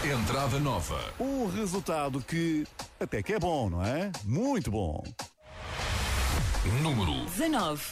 Entrada 0.04 0.60
nova. 0.60 1.00
Um 1.18 1.48
resultado 1.48 2.20
que 2.20 2.64
até 3.00 3.24
que 3.24 3.32
é 3.32 3.40
bom, 3.40 3.68
não 3.68 3.82
é? 3.84 4.12
Muito 4.24 4.70
bom. 4.70 5.02
Número 6.80 7.24
19. 7.24 7.82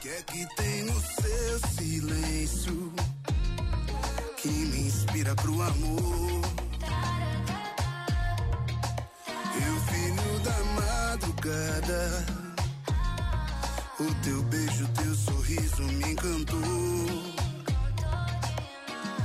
que 0.00 0.08
é 0.08 0.22
que 0.22 0.56
tem 0.56 0.86
no 0.86 1.00
seu 1.00 1.58
silêncio 1.68 2.92
que 4.36 4.48
me 4.48 4.80
inspira 4.80 5.36
pro 5.36 5.62
amor? 5.62 6.69
Eu, 9.70 9.80
filho 9.82 10.40
da 10.40 10.58
madrugada, 10.74 12.26
o 14.00 14.14
teu 14.24 14.42
beijo, 14.42 14.88
teu 14.88 15.14
sorriso 15.14 15.82
me 15.84 16.10
encantou. 16.10 16.58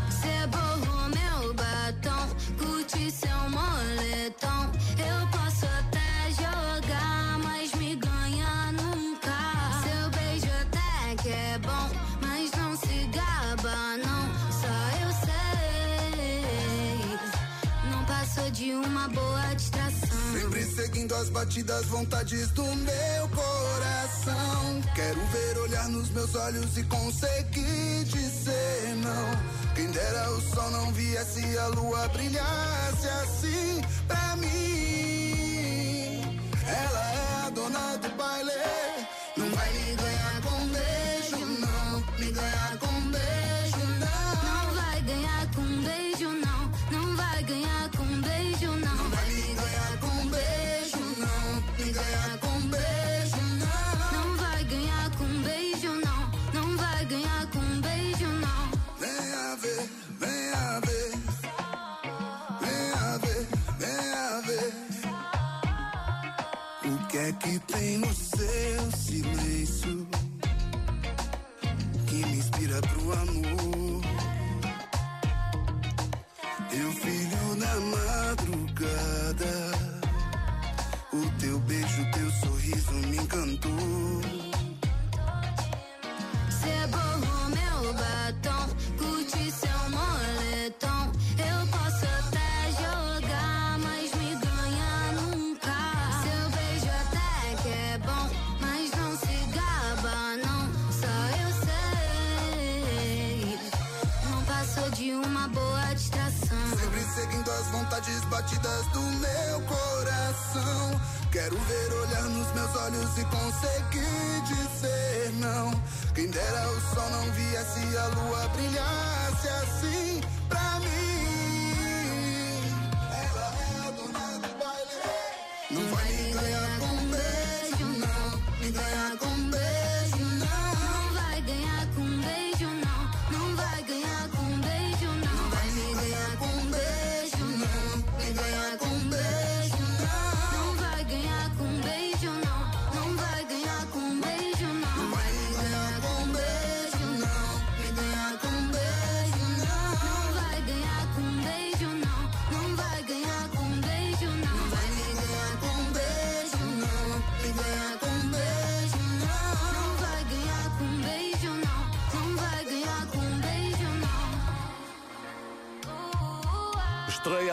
Cê 0.08 0.46
borrou 0.52 1.10
meu 1.10 1.54
batom, 1.56 2.28
curti 2.60 3.10
seu 3.10 3.50
moletom. 3.50 4.72
Eu 5.00 5.35
as 21.22 21.30
batidas, 21.30 21.86
vontades 21.86 22.50
do 22.50 22.64
meu 22.64 23.30
coração. 23.30 24.82
Quero 24.94 25.26
ver 25.28 25.58
olhar 25.60 25.88
nos 25.90 26.10
meus 26.10 26.36
olhos 26.36 26.78
e 26.78 26.84
conseguir 26.84 28.04
dizer 28.06 28.96
não. 28.98 29.74
Quem 29.76 29.92
dera 29.92 30.32
o 30.32 30.42
sol 30.42 30.70
não 30.72 30.92
viesse, 30.92 31.58
a 31.58 31.68
lua 31.68 32.08
brilhasse 32.10 33.08
assim 33.08 33.82
pra 34.08 34.36
mim. 34.38 34.85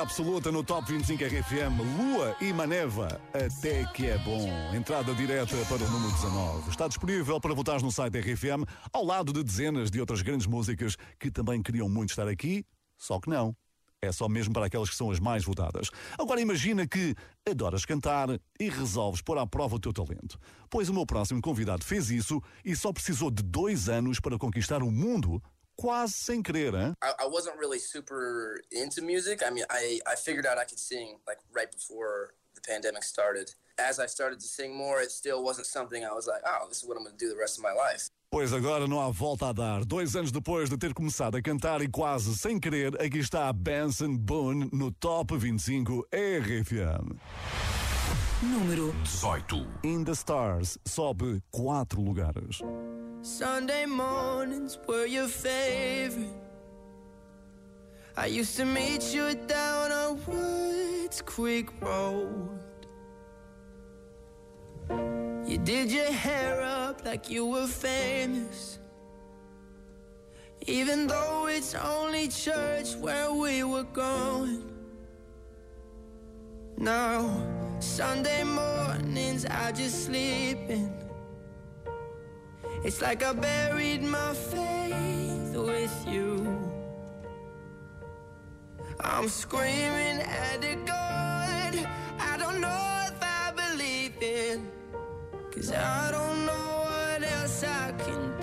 Absoluta 0.03 0.51
no 0.51 0.65
Top 0.65 0.91
25 0.91 1.23
RFM, 1.25 1.79
Lua 1.97 2.37
e 2.41 2.53
Maneva, 2.53 3.21
até 3.33 3.85
que 3.93 4.07
é 4.07 4.19
bom. 4.19 4.49
Entrada 4.75 5.15
direta 5.15 5.57
para 5.67 5.85
o 5.85 5.91
número 5.91 6.13
19. 6.13 6.71
Está 6.71 6.89
disponível 6.89 7.41
para 7.41 7.55
votar 7.55 7.81
no 7.81 7.91
site 7.91 8.19
RFM, 8.19 8.67
ao 8.93 9.05
lado 9.05 9.33
de 9.33 9.45
dezenas 9.45 9.93
de 9.93 10.01
outras 10.01 10.21
grandes 10.21 10.47
músicas 10.47 10.97
que 11.21 11.31
também 11.31 11.63
queriam 11.63 11.89
muito 11.89 12.11
estar 12.11 12.27
aqui, 12.27 12.65
só 12.99 13.21
que 13.21 13.31
não. 13.31 13.57
É 14.03 14.11
só 14.11 14.29
mesmo 14.29 14.53
para 14.53 14.67
aquelas 14.67 14.91
que 14.91 14.97
são 14.97 15.09
as 15.09 15.21
mais 15.21 15.45
votadas. 15.45 15.89
Agora 16.19 16.41
imagina 16.41 16.85
que 16.85 17.15
adoras 17.49 17.85
cantar 17.85 18.29
e 18.59 18.69
resolves 18.69 19.23
pôr 19.23 19.39
à 19.39 19.47
prova 19.47 19.77
o 19.77 19.81
teu 19.81 19.93
talento. 19.93 20.37
Pois 20.69 20.89
o 20.89 20.95
meu 20.95 21.07
próximo 21.07 21.41
convidado 21.41 21.85
fez 21.85 22.11
isso 22.11 22.43
e 22.65 22.75
só 22.75 22.93
precisou 22.93 23.31
de 23.31 23.45
dois 23.45 23.89
anos 23.89 24.19
para 24.19 24.37
conquistar 24.37 24.83
o 24.83 24.91
mundo, 24.91 25.41
quase 25.77 26.15
sem 26.15 26.43
querer, 26.43 26.75
hein? 26.75 26.95
I, 27.03 27.25
I 27.25 27.27
wasn't 27.27 27.57
really 27.59 27.79
super 27.79 28.61
into 28.71 29.03
music. 29.03 29.43
I 29.47 29.51
mean, 29.51 29.65
I, 29.71 30.01
I 30.07 30.17
figured 30.17 30.47
out 30.47 30.59
I 30.59 30.65
could 30.65 30.79
sing 30.79 31.19
like 31.27 31.39
right 31.53 31.71
before 31.71 32.35
the 32.55 32.61
pandemic 32.61 33.03
started. 33.05 33.51
As 33.79 33.99
I 33.99 34.07
started 34.07 34.39
to 34.41 34.47
sing 34.47 34.77
more, 34.77 35.01
it 35.01 35.11
still 35.11 35.43
wasn't 35.43 35.67
something 35.67 36.05
I 36.05 36.13
was 36.13 36.27
like, 36.27 36.43
oh, 36.47 36.67
this 36.69 36.79
is 36.79 36.85
what 36.85 36.97
I'm 36.97 37.05
going 37.05 37.17
to 37.17 37.25
do 37.25 37.31
the 37.31 37.39
rest 37.39 37.59
of 37.59 37.65
my 37.65 37.73
life. 37.73 38.09
Pois 38.31 38.51
agora 38.55 38.89
não 38.89 38.99
há 38.99 39.11
volta 39.11 39.49
a 39.49 39.53
dar. 39.53 39.85
Dois 39.85 40.17
anos 40.17 40.33
depois 40.33 40.71
de 40.71 40.79
ter 40.79 40.95
começado 40.95 41.37
a 41.37 41.43
cantar 41.43 41.83
e 41.83 41.89
quase 41.89 42.35
sem 42.37 42.59
querer, 42.59 42.99
aqui 43.01 43.19
está 43.19 43.53
Benson 43.53 44.17
Boone 44.17 44.71
no 44.73 44.91
Top 44.91 45.37
25 45.37 46.07
RFM. 46.11 47.19
Número 48.43 48.93
18. 49.05 49.67
In 49.85 50.03
the 50.05 50.13
Stars 50.13 50.79
sobe 50.87 51.43
quatro 51.51 52.01
lugares. 52.01 52.63
Sunday 53.23 53.87
mornings 53.87 54.77
were 54.89 55.07
your 55.07 55.29
favorite. 55.29 56.27
I 58.17 58.27
used 58.27 58.57
to 58.57 58.65
meet 58.65 59.15
you 59.15 59.37
down 59.47 59.93
on 59.93 60.21
Woods 60.27 61.23
Creek 61.23 61.69
Road. 61.81 62.59
You 65.47 65.57
did 65.59 65.93
your 65.93 66.11
hair 66.11 66.63
up 66.63 67.05
like 67.05 67.31
you 67.31 67.47
were 67.47 67.69
famous. 67.69 68.81
Even 70.67 71.07
though 71.07 71.47
it's 71.47 71.77
only 71.77 72.27
church 72.27 72.97
where 72.97 73.33
we 73.33 73.63
were 73.63 73.85
going. 73.85 74.65
Now, 76.77 77.31
Sunday 77.79 78.43
mornings 78.43 79.47
I 79.47 79.71
just 79.71 80.07
sleep 80.07 80.59
in. 80.69 81.02
It's 82.85 83.01
like 83.01 83.23
I 83.23 83.33
buried 83.33 84.03
my 84.03 84.35
faith 84.35 85.57
with 85.57 86.05
you. 86.09 86.59
I'm 89.01 89.29
screaming 89.29 90.21
at 90.21 90.61
the 90.61 90.75
God 90.85 91.87
I 92.19 92.37
don't 92.39 92.61
know 92.61 93.05
if 93.07 93.23
I 93.23 93.53
believe 93.55 94.21
in. 94.21 94.69
Cause 95.53 95.71
I 95.73 96.11
don't 96.11 96.47
know 96.47 96.85
what 96.87 97.23
else 97.23 97.63
I 97.63 97.93
can 97.99 98.41
do. 98.41 98.42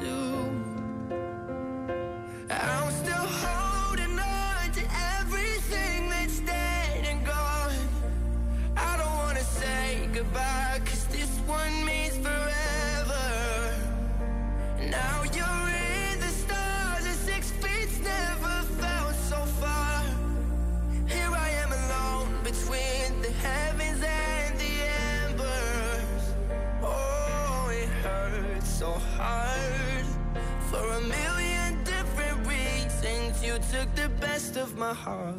My 34.79 34.93
heart 34.93 35.35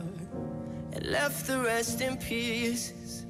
and 0.92 1.06
left 1.06 1.46
the 1.46 1.58
rest 1.60 2.02
in 2.02 2.18
pieces. 2.18 3.24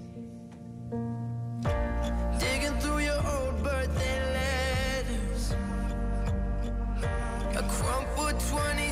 Digging 2.41 2.77
through 2.81 2.99
your 2.99 3.23
old 3.35 3.63
birthday 3.63 4.19
letters, 4.39 5.55
a 7.55 7.63
crumpled 7.63 8.41
20 8.41 8.90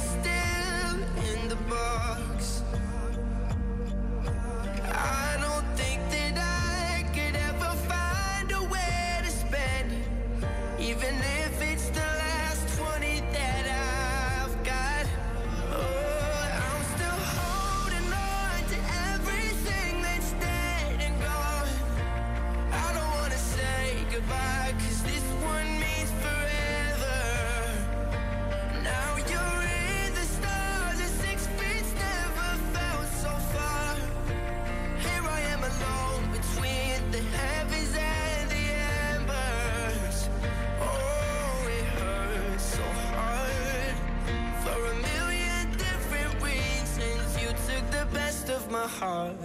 heart 48.89 49.37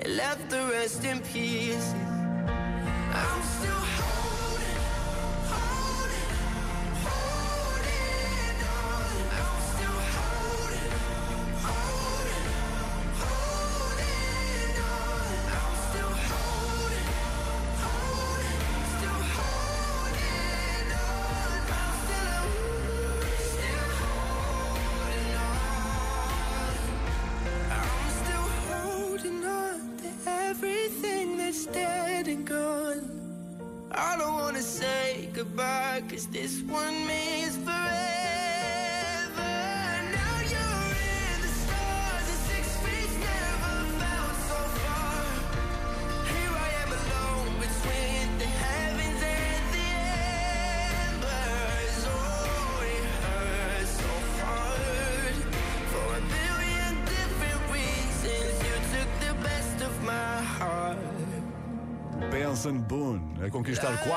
and 0.00 0.16
left 0.16 0.48
the 0.50 0.62
rest 0.72 1.04
in 1.04 1.20
pieces. 1.20 1.94
I'm 3.12 3.42
still 3.42 3.99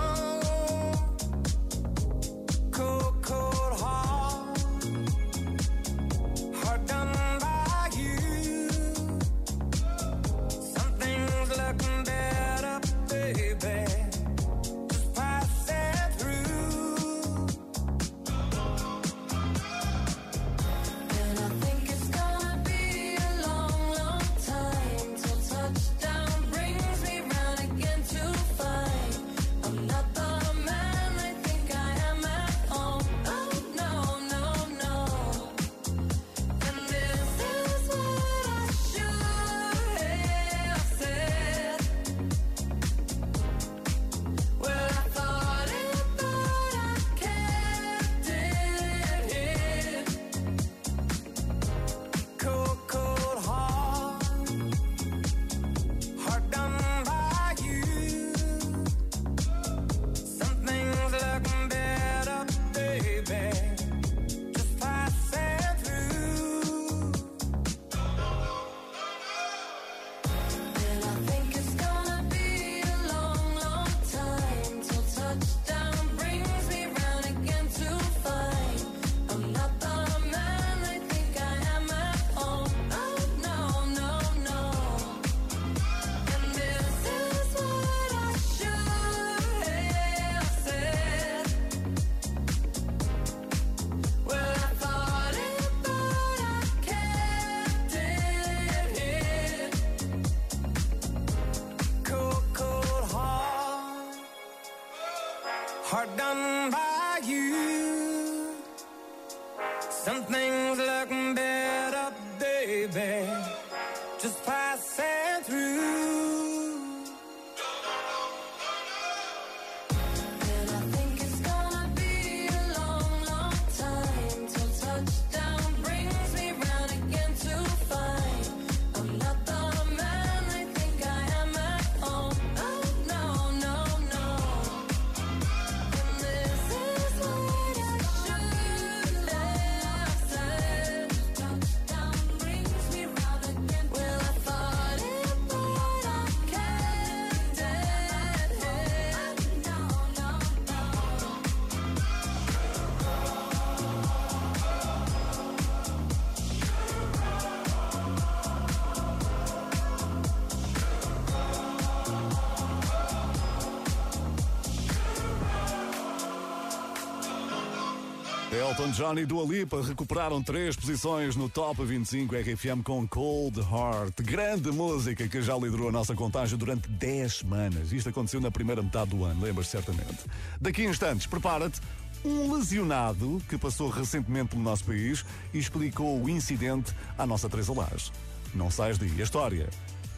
Elton 168.53 168.91
John 168.91 169.17
e 169.17 169.25
Dua 169.25 169.45
Lipa 169.45 169.81
recuperaram 169.81 170.43
três 170.43 170.75
posições 170.75 171.37
no 171.37 171.49
Top 171.49 171.85
25 171.85 172.35
RFM 172.35 172.83
com 172.83 173.07
Cold 173.07 173.61
Heart. 173.61 174.23
Grande 174.23 174.73
música 174.73 175.29
que 175.29 175.41
já 175.41 175.57
liderou 175.57 175.89
a 175.89 175.93
nossa 175.93 176.17
contagem 176.17 176.59
durante 176.59 176.89
10 176.89 177.33
semanas. 177.33 177.93
Isto 177.93 178.09
aconteceu 178.09 178.41
na 178.41 178.51
primeira 178.51 178.83
metade 178.83 179.11
do 179.11 179.25
ano, 179.25 179.41
lembras 179.41 179.69
certamente. 179.69 180.19
Daqui 180.61 180.85
a 180.85 180.91
instantes, 180.91 181.27
prepara-te. 181.27 181.81
Um 182.25 182.53
lesionado 182.53 183.41
que 183.49 183.57
passou 183.57 183.89
recentemente 183.89 184.51
pelo 184.51 184.63
nosso 184.63 184.85
país 184.85 185.25
e 185.55 185.59
explicou 185.59 186.21
o 186.21 186.29
incidente 186.29 186.93
à 187.17 187.25
nossa 187.25 187.49
Teresa 187.49 187.73
Lage. 187.73 188.11
Não 188.53 188.69
sais 188.71 188.99
daí. 188.99 189.13
A 189.21 189.23
história, 189.23 189.71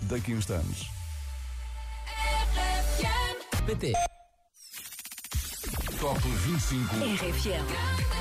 daqui 0.03 0.33
a 0.33 0.37
instantes. 0.37 0.87
PT. 3.67 3.93
Top 6.01 6.19
25. 6.19 6.97
RFM. 6.97 8.12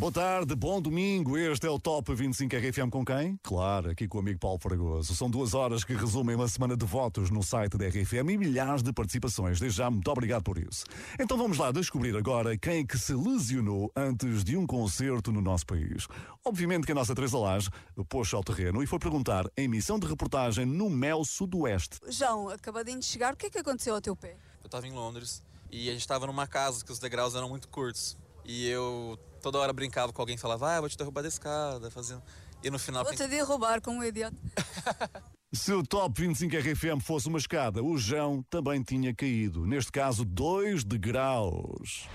Boa 0.00 0.10
tarde, 0.10 0.54
bom 0.54 0.80
domingo. 0.80 1.36
Este 1.36 1.66
é 1.66 1.70
o 1.70 1.78
Top 1.78 2.14
25 2.14 2.56
RFM 2.56 2.90
com 2.90 3.04
quem? 3.04 3.38
Claro, 3.42 3.90
aqui 3.90 4.08
com 4.08 4.16
o 4.16 4.20
amigo 4.22 4.38
Paulo 4.40 4.58
Fragoso. 4.58 5.14
São 5.14 5.28
duas 5.28 5.52
horas 5.52 5.84
que 5.84 5.92
resumem 5.92 6.34
uma 6.34 6.48
semana 6.48 6.74
de 6.74 6.86
votos 6.86 7.28
no 7.28 7.42
site 7.42 7.76
da 7.76 7.86
RFM 7.86 8.30
e 8.30 8.38
milhares 8.38 8.82
de 8.82 8.94
participações. 8.94 9.60
Desde 9.60 9.76
já, 9.76 9.90
muito 9.90 10.10
obrigado 10.10 10.42
por 10.42 10.56
isso. 10.56 10.86
Então 11.18 11.36
vamos 11.36 11.58
lá 11.58 11.70
descobrir 11.70 12.16
agora 12.16 12.56
quem 12.56 12.78
é 12.78 12.84
que 12.86 12.96
se 12.96 13.12
lesionou 13.12 13.92
antes 13.94 14.42
de 14.42 14.56
um 14.56 14.66
concerto 14.66 15.30
no 15.30 15.42
nosso 15.42 15.66
país. 15.66 16.08
Obviamente 16.42 16.86
que 16.86 16.92
a 16.92 16.94
nossa 16.94 17.14
Teresa 17.14 17.36
Lage 17.36 17.68
pôs 18.08 18.32
ao 18.32 18.42
terreno 18.42 18.82
e 18.82 18.86
foi 18.86 18.98
perguntar 18.98 19.44
em 19.54 19.68
missão 19.68 19.98
de 19.98 20.06
reportagem 20.06 20.64
no 20.64 20.88
Mel 20.88 21.26
Sudoeste. 21.26 21.98
João, 22.08 22.48
acabadinho 22.48 23.00
de 23.00 23.04
chegar, 23.04 23.34
o 23.34 23.36
que 23.36 23.48
é 23.48 23.50
que 23.50 23.58
aconteceu 23.58 23.94
ao 23.94 24.00
teu 24.00 24.16
pé? 24.16 24.38
Eu 24.62 24.66
estava 24.66 24.88
em 24.88 24.92
Londres 24.92 25.42
e 25.70 25.90
a 25.90 25.92
gente 25.92 26.00
estava 26.00 26.26
numa 26.26 26.46
casa 26.46 26.82
que 26.82 26.90
os 26.90 26.98
degraus 26.98 27.34
eram 27.34 27.50
muito 27.50 27.68
curtos. 27.68 28.16
E 28.44 28.68
eu 28.68 29.18
toda 29.40 29.58
hora 29.58 29.72
brincava 29.72 30.12
com 30.12 30.22
alguém 30.22 30.36
e 30.36 30.38
falava, 30.38 30.72
ah, 30.72 30.76
eu 30.76 30.82
vou 30.82 30.88
te 30.88 30.96
derrubar 30.96 31.22
da 31.22 31.28
escada, 31.28 31.90
fazendo. 31.90 32.22
E 32.62 32.70
no 32.70 32.78
final. 32.78 33.04
Vou-te 33.04 33.26
derrubar 33.26 33.80
como 33.80 34.00
um 34.00 34.04
idiota. 34.04 34.36
Se 35.52 35.72
o 35.72 35.82
Top 35.82 36.20
25 36.20 36.56
RFM 36.56 37.00
fosse 37.02 37.26
uma 37.26 37.38
escada, 37.38 37.82
o 37.82 37.98
João 37.98 38.40
também 38.48 38.82
tinha 38.84 39.12
caído. 39.12 39.66
Neste 39.66 39.90
caso, 39.90 40.24
dois 40.24 40.84
degraus. 40.84 42.08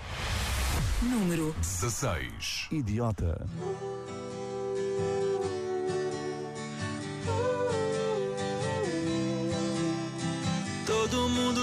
Número 1.02 1.54
16. 1.60 2.68
Idiota. 2.72 3.46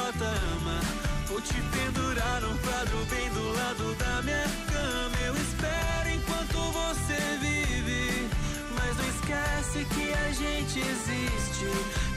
idiota 0.00 0.24
ama. 0.24 0.80
Vou 1.28 1.40
te 1.40 1.54
pendurar 1.54 2.40
num 2.40 2.56
quadro 2.58 3.04
bem 3.10 3.28
do 3.30 3.52
lado 3.52 3.94
da 3.96 4.22
minha 4.22 4.46
cama. 4.72 5.16
Eu 5.26 5.34
espero 5.36 6.08
enquanto 6.14 6.58
você 6.72 7.18
vive. 7.40 8.28
Mas 8.74 8.96
não 8.96 9.08
esquece 9.08 9.84
que 9.94 10.12
a 10.12 10.32
gente 10.32 10.80
existe. 10.80 11.64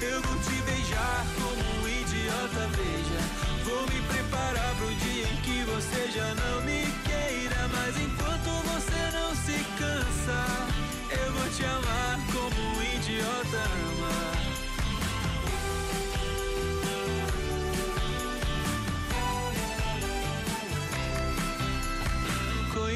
Eu 0.02 0.22
vou 0.22 0.38
te 0.40 0.62
beijar 0.64 1.26
como 1.36 1.84
um 1.84 1.88
idiota, 1.88 2.68
veja. 2.78 3.22
Vou 3.66 3.82
me 3.88 4.02
preparar 4.02 4.76
pro 4.78 4.88
dia 4.88 5.28
em 5.28 5.38
que 5.38 5.64
você 5.72 6.12
já 6.12 6.36
não 6.36 6.62
me 6.62 6.86
queira. 7.04 7.70
Mas 7.74 7.98
enquanto 7.98 8.50
você 8.72 9.02
não 9.18 9.36
se 9.36 9.64
cansa, 9.78 10.40
eu 11.12 11.34
vou 11.34 11.50
te 11.50 11.66
amar 11.66 12.13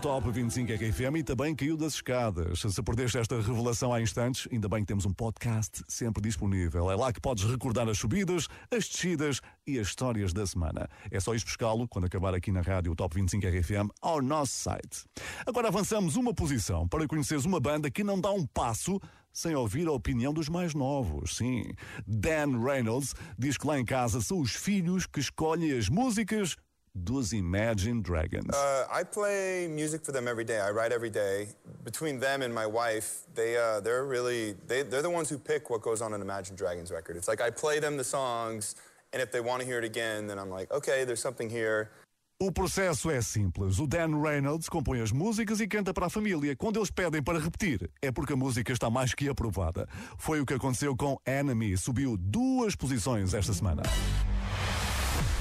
Top 0.00 0.30
25 0.30 0.72
RFM 0.72 1.16
e 1.16 1.22
também 1.24 1.56
caiu 1.56 1.76
das 1.76 1.94
escadas. 1.94 2.60
Se 2.60 2.82
perdeste 2.82 3.18
esta 3.18 3.40
revelação 3.40 3.92
há 3.92 4.00
instantes, 4.00 4.46
ainda 4.52 4.68
bem 4.68 4.80
que 4.80 4.86
temos 4.86 5.04
um 5.04 5.12
podcast 5.12 5.82
sempre 5.88 6.22
disponível. 6.22 6.88
É 6.88 6.94
lá 6.94 7.12
que 7.12 7.20
podes 7.20 7.42
recordar 7.42 7.88
as 7.88 7.98
subidas, 7.98 8.46
as 8.70 8.88
descidas 8.88 9.40
e 9.66 9.76
as 9.76 9.88
histórias 9.88 10.32
da 10.32 10.46
semana. 10.46 10.88
É 11.10 11.18
só 11.18 11.34
ir 11.34 11.42
buscá-lo 11.42 11.88
quando 11.88 12.04
acabar 12.04 12.32
aqui 12.32 12.52
na 12.52 12.60
rádio 12.60 12.94
Top 12.94 13.12
25 13.12 13.44
RFM 13.44 13.90
ao 14.00 14.22
nosso 14.22 14.52
site. 14.52 15.04
Agora 15.44 15.66
avançamos 15.66 16.14
uma 16.14 16.32
posição 16.32 16.86
para 16.86 17.08
conheceres 17.08 17.44
uma 17.44 17.58
banda 17.58 17.90
que 17.90 18.04
não 18.04 18.20
dá 18.20 18.30
um 18.30 18.46
passo 18.46 19.00
sem 19.32 19.54
ouvir 19.54 19.88
a 19.88 19.92
opinião 19.92 20.32
dos 20.32 20.48
mais 20.48 20.74
novos. 20.74 21.36
Sim, 21.36 21.64
Dan 22.06 22.60
Reynolds 22.60 23.14
diz 23.36 23.56
que 23.56 23.66
lá 23.66 23.78
em 23.78 23.84
casa 23.84 24.20
são 24.20 24.40
os 24.40 24.52
filhos 24.52 25.06
que 25.06 25.20
escolhem 25.20 25.76
as 25.76 25.88
músicas 25.88 26.56
dos 26.98 27.32
Imagine 27.32 28.02
Dragons. 28.02 28.54
Uh, 28.54 28.86
I 28.90 29.04
play 29.04 29.68
music 29.68 30.04
for 30.04 30.12
them 30.12 30.28
every 30.28 30.44
day. 30.44 30.60
I 30.60 30.70
write 30.70 30.92
every 30.92 31.10
day. 31.10 31.48
Between 31.84 32.20
them 32.20 32.42
and 32.42 32.52
my 32.52 32.66
wife, 32.66 33.24
they 33.34 33.56
uh, 33.56 33.80
they're 33.80 34.04
really 34.04 34.54
they 34.66 34.82
they're 34.82 35.02
the 35.02 35.10
ones 35.10 35.30
who 35.30 35.38
pick 35.38 35.70
what 35.70 35.82
goes 35.82 36.02
on 36.02 36.12
an 36.12 36.20
Imagine 36.20 36.56
Dragons 36.56 36.90
record. 36.90 37.16
It's 37.16 37.28
like 37.28 37.40
I 37.40 37.50
play 37.50 37.80
them 37.80 37.96
the 37.96 38.04
songs, 38.04 38.74
and 39.12 39.22
if 39.22 39.30
they 39.30 39.40
want 39.40 39.60
to 39.62 39.66
hear 39.66 39.78
it 39.78 39.84
again, 39.84 40.26
then 40.26 40.38
I'm 40.38 40.50
like, 40.50 40.70
okay, 40.72 41.04
there's 41.04 41.22
something 41.22 41.48
here. 41.48 41.90
O 42.40 42.52
processo 42.52 43.10
é 43.10 43.20
simples. 43.20 43.80
O 43.80 43.86
Dan 43.88 44.22
Reynolds 44.22 44.68
compõe 44.68 45.00
as 45.00 45.10
músicas 45.10 45.58
e 45.58 45.66
canta 45.66 45.92
para 45.92 46.06
a 46.06 46.08
família. 46.08 46.54
Quando 46.54 46.78
eles 46.78 46.88
pedem 46.88 47.20
para 47.20 47.40
repetir, 47.40 47.90
é 48.00 48.12
porque 48.12 48.32
a 48.32 48.36
música 48.36 48.72
está 48.72 48.88
mais 48.88 49.12
que 49.12 49.28
aprovada. 49.28 49.88
Foi 50.16 50.40
o 50.40 50.46
que 50.46 50.54
aconteceu 50.54 50.96
com 50.96 51.18
Enemy. 51.26 51.76
Subiu 51.76 52.16
duas 52.16 52.76
posições 52.76 53.34
esta 53.34 53.52
semana. 53.52 53.82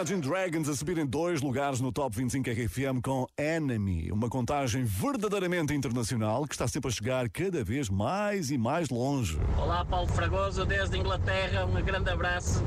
Imagine 0.00 0.22
Dragons 0.22 0.66
a 0.66 0.74
subirem 0.74 1.04
dois 1.04 1.42
lugares 1.42 1.78
no 1.78 1.92
Top 1.92 2.16
25 2.16 2.48
RFM 2.48 3.02
com 3.04 3.26
Enemy, 3.36 4.10
uma 4.10 4.30
contagem 4.30 4.82
verdadeiramente 4.82 5.74
internacional 5.74 6.46
que 6.46 6.54
está 6.54 6.66
sempre 6.66 6.88
a 6.88 6.90
chegar 6.90 7.28
cada 7.28 7.62
vez 7.62 7.90
mais 7.90 8.50
e 8.50 8.56
mais 8.56 8.88
longe. 8.88 9.38
Olá, 9.58 9.84
Paulo 9.84 10.08
Fragoso, 10.08 10.64
desde 10.64 10.96
Inglaterra. 10.96 11.66
Um 11.66 11.74
grande 11.82 12.08
abraço, 12.08 12.64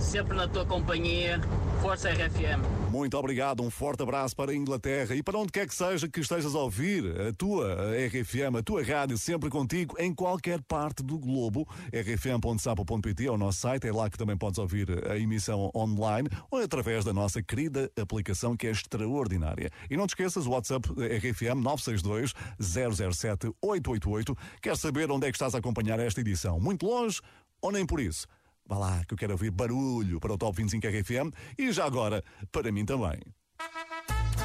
sempre 0.00 0.36
na 0.36 0.48
tua 0.48 0.64
companhia. 0.64 1.40
Força 1.80 2.10
RFM. 2.10 2.90
Muito 2.90 3.16
obrigado, 3.16 3.62
um 3.62 3.70
forte 3.70 4.02
abraço 4.02 4.34
para 4.34 4.50
a 4.50 4.54
Inglaterra 4.54 5.14
e 5.14 5.22
para 5.22 5.38
onde 5.38 5.52
quer 5.52 5.66
que 5.66 5.74
seja 5.74 6.08
que 6.08 6.20
estejas 6.20 6.54
a 6.54 6.58
ouvir 6.58 7.04
a 7.20 7.32
tua 7.32 7.92
RFM, 8.06 8.56
a 8.58 8.62
tua 8.62 8.82
rádio, 8.82 9.16
sempre 9.16 9.48
contigo, 9.48 9.94
em 9.98 10.12
qualquer 10.12 10.60
parte 10.62 11.02
do 11.02 11.18
globo. 11.18 11.66
rfm.sapo.pt 11.92 13.26
é 13.26 13.30
o 13.30 13.38
nosso 13.38 13.60
site, 13.60 13.86
é 13.86 13.92
lá 13.92 14.10
que 14.10 14.18
também 14.18 14.36
podes 14.36 14.58
ouvir 14.58 15.08
a 15.08 15.16
emissão 15.16 15.70
online 15.74 16.28
ou 16.50 16.60
através 16.60 17.04
da 17.04 17.12
nossa 17.12 17.40
querida 17.42 17.90
aplicação 18.00 18.56
que 18.56 18.66
é 18.66 18.70
extraordinária. 18.70 19.70
E 19.88 19.96
não 19.96 20.06
te 20.06 20.10
esqueças, 20.10 20.46
o 20.46 20.50
WhatsApp 20.50 20.88
RFM 20.90 21.62
962 21.62 22.34
007 22.58 23.52
888. 23.62 24.36
Quer 24.60 24.76
saber 24.76 25.10
onde 25.10 25.28
é 25.28 25.30
que 25.30 25.36
estás 25.36 25.54
a 25.54 25.58
acompanhar 25.58 26.00
esta 26.00 26.20
edição? 26.20 26.58
Muito 26.58 26.86
longe 26.86 27.20
ou 27.62 27.70
nem 27.70 27.86
por 27.86 28.00
isso? 28.00 28.26
Vá 28.70 28.78
lá, 28.78 29.02
que 29.04 29.14
eu 29.14 29.18
quero 29.18 29.32
ouvir 29.32 29.50
barulho 29.50 30.20
para 30.20 30.32
o 30.32 30.38
Top 30.38 30.56
25 30.56 30.86
RFM 30.86 31.34
e 31.58 31.72
já 31.72 31.84
agora 31.84 32.22
para 32.52 32.70
mim 32.70 32.84
também. 32.84 33.18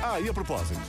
Ah, 0.03 0.19
e 0.19 0.27
a 0.27 0.33
propósito, 0.33 0.81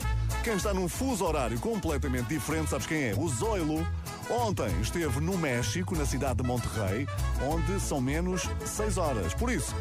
quem 0.42 0.54
está 0.54 0.72
num 0.72 0.88
fuso 0.88 1.22
horário 1.22 1.60
completamente 1.60 2.28
diferente, 2.28 2.70
sabes 2.70 2.86
quem 2.86 3.10
é? 3.10 3.14
O 3.14 3.28
Zoilo. 3.28 3.86
Ontem 4.30 4.80
esteve 4.80 5.20
no 5.20 5.36
México, 5.36 5.94
na 5.94 6.06
cidade 6.06 6.42
de 6.42 6.48
Monterrey, 6.48 7.06
onde 7.42 7.78
são 7.78 8.00
menos 8.00 8.48
6 8.64 8.96
horas. 8.96 9.34
Por 9.34 9.52
isso, 9.52 9.74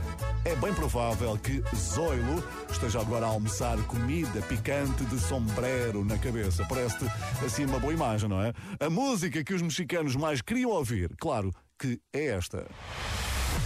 é 0.43 0.53
bem 0.58 0.74
provável 0.74 1.38
que 1.38 1.64
Zoilo 1.74 2.43
esteja 2.70 2.99
agora 2.99 3.26
a 3.26 3.30
almoçar 3.30 3.78
comida 3.84 4.41
picante 4.41 5.06
de 5.06 5.18
sombrero 5.18 6.03
na 6.03 6.18
cabeça. 6.18 6.66
Parece-te 6.66 7.06
assim 7.43 7.64
uma 7.64 7.80
boa 7.80 7.93
imagem, 7.93 8.28
não 8.28 8.41
é? 8.41 8.51
A 8.82 8.89
música 8.89 9.45
que 9.45 9.53
os 9.53 9.62
mexicanos 9.62 10.14
mais 10.18 10.41
queriam 10.41 10.72
ouvir, 10.72 11.16
claro 11.18 11.53
que 11.80 12.01
é 12.14 12.28
esta. 12.28 12.68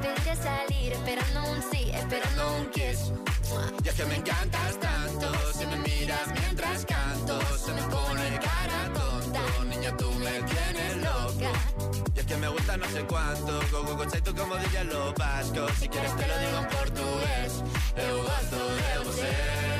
Y 0.00 0.06
como 0.06 0.14
dos 0.14 0.24
niños 0.24 0.32
chicos 0.32 0.32
te 0.32 0.32
pediré 0.32 0.36
salir, 0.36 0.92
esperando 0.92 1.50
un 1.50 1.62
sí, 1.62 1.90
esperando 1.92 2.56
un 2.56 2.70
kiss. 2.70 3.12
Y 3.84 3.88
es 3.88 3.94
que 3.94 4.04
me 4.06 4.16
encantas 4.16 4.80
tanto, 4.80 5.52
si 5.52 5.66
me 5.66 5.76
miras 5.76 6.26
mientras 6.32 6.84
canto, 6.86 7.40
se 7.58 7.72
me 7.72 7.82
pone 7.82 8.38
cara 8.38 8.92
tonta. 8.94 9.40
Niña, 9.64 9.96
tú 9.96 10.10
me 10.12 10.42
tienes 10.42 10.96
loca. 10.96 11.52
Y 12.14 12.18
es 12.18 12.26
que 12.26 12.36
me 12.36 12.48
gusta 12.48 12.76
no 12.76 12.86
sé 12.88 13.04
cuánto, 13.04 13.60
go 13.70 13.96
go 13.96 14.06
tú 14.06 14.34
como 14.34 14.56
dirían 14.56 14.88
los 14.88 15.14
vascos. 15.14 15.72
Si 15.78 15.88
quieres 15.88 16.16
te 16.16 16.26
lo 16.26 16.38
digo 16.38 16.58
en 16.58 16.68
portugués, 16.68 17.62
eu 17.96 18.22
gosto 18.22 18.56
de 18.56 19.04
você. 19.04 19.79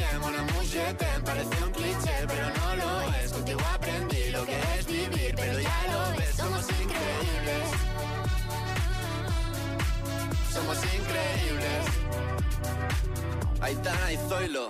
increíbles. 11.11 11.85
Aitana 13.61 14.11
y 14.11 14.17
Zoilo. 14.29 14.69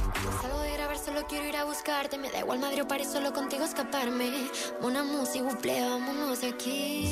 Salgo 0.21 0.61
de 0.61 0.73
grabar, 0.73 0.99
solo 0.99 1.25
quiero 1.27 1.47
ir 1.47 1.55
a 1.55 1.65
buscarte, 1.65 2.15
me 2.15 2.29
da 2.29 2.39
igual 2.39 2.59
Madrid 2.59 2.83
o 2.83 2.87
París, 2.87 3.07
solo 3.07 3.33
contigo 3.33 3.63
escaparme. 3.63 4.51
Una 4.83 5.03
música, 5.03 5.43
vámonos. 5.43 6.39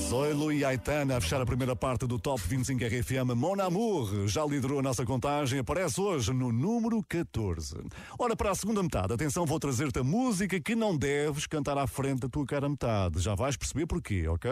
Zoilo 0.08 0.52
e 0.52 0.64
Aitana 0.64 1.18
a 1.18 1.22
fechar 1.22 1.42
a 1.42 1.46
primeira 1.46 1.76
parte 1.76 2.06
do 2.06 2.20
Top 2.20 2.40
25 2.40 2.86
RFM 2.86 3.34
Mon 3.36 3.60
Amour 3.60 4.28
já 4.28 4.46
liderou 4.46 4.78
a 4.78 4.84
nossa 4.84 5.04
contagem, 5.06 5.60
aparece 5.60 6.00
hoje 6.00 6.32
no 6.32 6.52
número 6.52 7.04
14. 7.04 7.78
Ora, 8.20 8.36
para 8.36 8.52
a 8.52 8.56
segunda 8.56 8.84
metade, 8.84 9.12
atenção, 9.12 9.44
vou 9.44 9.60
trazer-te 9.60 9.98
a 9.98 10.04
música 10.04 10.60
que 10.62 10.76
não 10.76 10.96
deves 10.96 11.48
cantar 11.48 11.80
à 11.80 11.88
frente 11.88 12.20
da 12.20 12.30
tua 12.30 12.46
cara 12.46 12.70
metade. 12.70 13.20
Já 13.20 13.34
vais 13.34 13.58
perceber 13.58 13.88
porquê, 13.88 14.28
ok? 14.28 14.52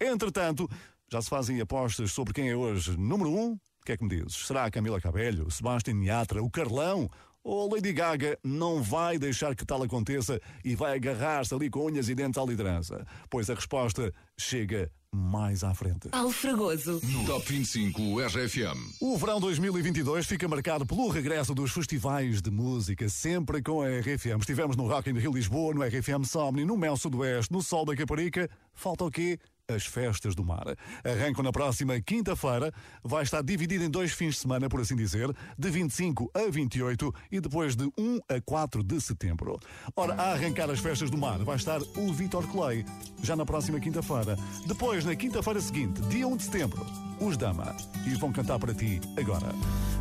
Entretanto, 0.00 0.66
já 1.12 1.20
se 1.20 1.28
fazem 1.28 1.60
apostas 1.60 2.10
sobre 2.12 2.32
quem 2.32 2.48
é 2.48 2.56
hoje 2.56 2.96
número 2.96 3.30
1? 3.30 3.52
O 3.52 3.84
que 3.84 3.92
é 3.92 3.96
que 3.96 4.04
me 4.04 4.10
dizes? 4.10 4.46
Será 4.46 4.70
Camila 4.70 5.00
Cabelho, 5.00 5.50
Sebastián 5.50 6.02
Yatra, 6.02 6.42
o 6.42 6.50
Carlão? 6.50 7.08
Ou 7.48 7.72
Lady 7.72 7.94
Gaga 7.94 8.38
não 8.44 8.82
vai 8.82 9.18
deixar 9.18 9.56
que 9.56 9.64
tal 9.64 9.82
aconteça 9.82 10.38
e 10.62 10.74
vai 10.74 10.94
agarrar-se 10.94 11.54
ali 11.54 11.70
com 11.70 11.86
unhas 11.86 12.10
e 12.10 12.14
dentes 12.14 12.36
à 12.36 12.44
liderança? 12.44 13.06
Pois 13.30 13.48
a 13.48 13.54
resposta 13.54 14.12
chega 14.38 14.92
mais 15.10 15.64
à 15.64 15.72
frente. 15.72 16.10
Paulo 16.10 16.30
Fragoso. 16.30 17.00
No 17.02 17.24
Top 17.24 17.50
25 17.50 18.20
RFM. 18.20 18.76
O 19.00 19.16
verão 19.16 19.40
2022 19.40 20.26
fica 20.26 20.46
marcado 20.46 20.84
pelo 20.84 21.08
regresso 21.08 21.54
dos 21.54 21.72
festivais 21.72 22.42
de 22.42 22.50
música, 22.50 23.08
sempre 23.08 23.62
com 23.62 23.80
a 23.80 23.86
RFM. 23.98 24.40
Estivemos 24.40 24.76
no 24.76 24.86
Rock 24.86 25.08
in 25.08 25.14
Rio 25.14 25.32
Lisboa, 25.32 25.72
no 25.72 25.82
RFM 25.82 26.26
Somni, 26.26 26.66
no 26.66 26.76
Mel 26.76 26.98
Sudoeste, 26.98 27.50
no 27.50 27.62
Sol 27.62 27.86
da 27.86 27.96
Caparica. 27.96 28.50
Falta 28.74 29.04
o 29.04 29.10
quê? 29.10 29.38
As 29.70 29.84
festas 29.84 30.34
do 30.34 30.42
mar. 30.42 30.64
Arrancam 31.04 31.44
na 31.44 31.52
próxima 31.52 32.00
quinta-feira. 32.00 32.72
Vai 33.04 33.22
estar 33.22 33.42
dividido 33.42 33.84
em 33.84 33.90
dois 33.90 34.12
fins 34.12 34.36
de 34.36 34.40
semana, 34.40 34.66
por 34.66 34.80
assim 34.80 34.96
dizer, 34.96 35.30
de 35.58 35.70
25 35.70 36.30
a 36.32 36.50
28 36.50 37.14
e 37.30 37.38
depois 37.38 37.76
de 37.76 37.84
1 37.98 38.18
a 38.30 38.40
4 38.40 38.82
de 38.82 38.98
setembro. 38.98 39.60
Ora, 39.94 40.14
a 40.14 40.32
arrancar 40.32 40.70
as 40.70 40.80
festas 40.80 41.10
do 41.10 41.18
mar 41.18 41.44
vai 41.44 41.56
estar 41.56 41.82
o 41.82 42.12
Vitor 42.14 42.48
Clay, 42.48 42.82
já 43.22 43.36
na 43.36 43.44
próxima 43.44 43.78
quinta-feira. 43.78 44.38
Depois, 44.66 45.04
na 45.04 45.14
quinta-feira 45.14 45.60
seguinte, 45.60 46.00
dia 46.08 46.26
1 46.26 46.38
de 46.38 46.44
setembro, 46.44 46.86
os 47.20 47.36
Dama. 47.36 47.76
E 48.06 48.14
vão 48.14 48.32
cantar 48.32 48.58
para 48.58 48.72
ti 48.72 49.02
agora. 49.18 49.54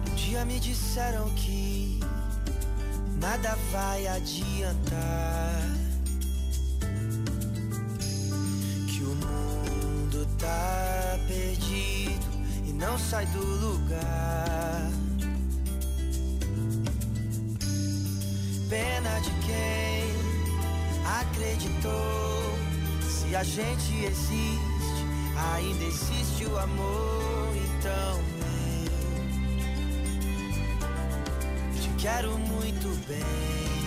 Um 0.09 0.15
dia 0.15 0.45
me 0.45 0.61
disseram 0.61 1.29
que 1.31 1.99
nada 3.19 3.53
vai 3.69 4.07
adiantar. 4.07 5.86
O 9.07 9.15
mundo 9.15 10.27
tá 10.37 11.17
perdido 11.27 12.25
e 12.65 12.73
não 12.73 12.97
sai 12.97 13.25
do 13.27 13.39
lugar. 13.39 14.91
Pena 18.69 19.19
de 19.21 19.29
quem 19.45 20.03
acreditou. 21.21 22.57
Se 23.09 23.35
a 23.35 23.43
gente 23.43 24.03
existe, 24.03 25.05
ainda 25.53 25.83
existe 25.85 26.45
o 26.45 26.57
amor. 26.59 27.53
Então 27.55 28.19
eu 31.75 31.81
te 31.81 31.89
quero 31.97 32.37
muito 32.37 32.87
bem. 33.07 33.86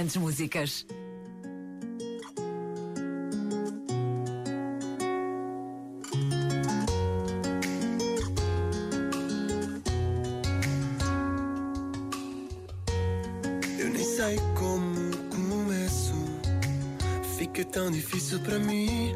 Grandes 0.00 0.16
músicas. 0.16 0.86
Eu 13.78 13.90
nem 13.90 14.04
sei 14.04 14.38
como 14.54 15.16
começo. 15.28 16.14
Fica 17.36 17.62
tão 17.66 17.90
difícil 17.90 18.40
para 18.40 18.58
mim. 18.58 19.14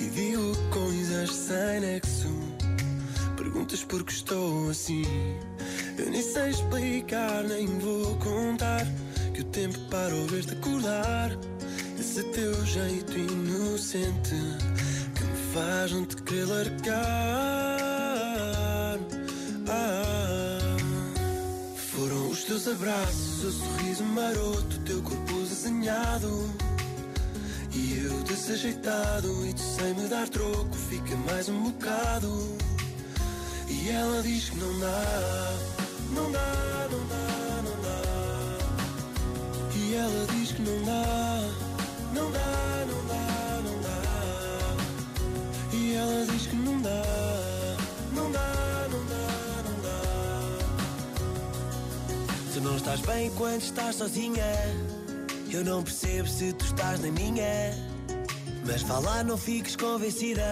E 0.00 0.04
digo 0.14 0.56
coisas 0.70 1.30
sem 1.30 1.80
nexo. 1.80 2.28
Perguntas 3.36 3.84
porque 3.84 4.12
estou 4.12 4.70
assim. 4.70 5.04
Eu 5.98 6.08
nem 6.08 6.22
sei 6.22 6.50
explicar, 6.50 7.44
nem 7.44 7.66
vou 7.78 8.16
contar. 8.16 8.86
Que 9.36 9.42
o 9.42 9.44
tempo 9.44 9.78
para 9.90 10.14
ouvir-te 10.14 10.54
acordar. 10.54 11.30
Esse 12.00 12.22
teu 12.22 12.64
jeito 12.64 13.18
inocente 13.18 14.34
que 15.14 15.24
me 15.24 15.36
faz 15.52 15.92
não 15.92 16.06
te 16.06 16.16
querer 16.22 16.46
largar. 16.46 16.96
Ah, 19.68 20.76
foram 21.76 22.30
os 22.30 22.44
teus 22.44 22.66
abraços, 22.66 23.44
o 23.44 23.52
sorriso 23.52 24.04
maroto, 24.04 24.80
teu 24.86 25.02
corpo 25.02 25.34
desenhado. 25.42 26.50
E 27.74 28.06
eu 28.06 28.22
desajeitado, 28.22 29.46
e 29.46 29.52
tu 29.52 29.60
sem 29.60 29.92
me 29.92 30.08
dar 30.08 30.26
troco, 30.30 30.74
fica 30.88 31.14
mais 31.30 31.50
um 31.50 31.62
bocado. 31.64 32.56
E 33.68 33.90
ela 33.90 34.22
diz 34.22 34.48
que 34.48 34.56
não 34.56 34.80
dá, 34.80 35.58
não 36.14 36.32
dá, 36.32 36.75
E 39.96 39.98
ela 39.98 40.26
diz 40.26 40.52
que 40.52 40.60
não 40.60 40.84
dá, 40.84 41.40
não 42.12 42.30
dá, 42.30 42.84
não 42.86 43.06
dá, 43.06 43.62
não 43.64 43.80
dá. 43.80 44.02
E 45.72 45.94
ela 45.94 46.26
diz 46.26 46.46
que 46.46 46.54
não 46.54 46.82
dá, 46.82 47.02
não 48.12 48.30
dá, 48.30 48.88
não 48.90 49.02
dá, 49.06 49.62
não 49.64 49.80
dá. 49.80 50.02
Tu 52.52 52.60
não 52.60 52.76
estás 52.76 53.00
bem 53.00 53.30
quando 53.38 53.62
estás 53.62 53.96
sozinha. 53.96 54.44
Eu 55.50 55.64
não 55.64 55.82
percebo 55.82 56.28
se 56.28 56.52
tu 56.52 56.66
estás 56.66 57.00
na 57.00 57.10
minha. 57.10 57.72
Mas 58.66 58.82
vá 58.82 58.98
lá, 58.98 59.24
não 59.24 59.38
fiques 59.38 59.76
convencida. 59.76 60.44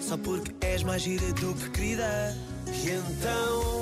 Só 0.00 0.16
porque 0.16 0.54
és 0.64 0.84
mais 0.84 1.02
gira 1.02 1.26
do 1.32 1.54
que 1.54 1.70
querida. 1.70 2.36
E 2.68 2.90
então 2.90 3.73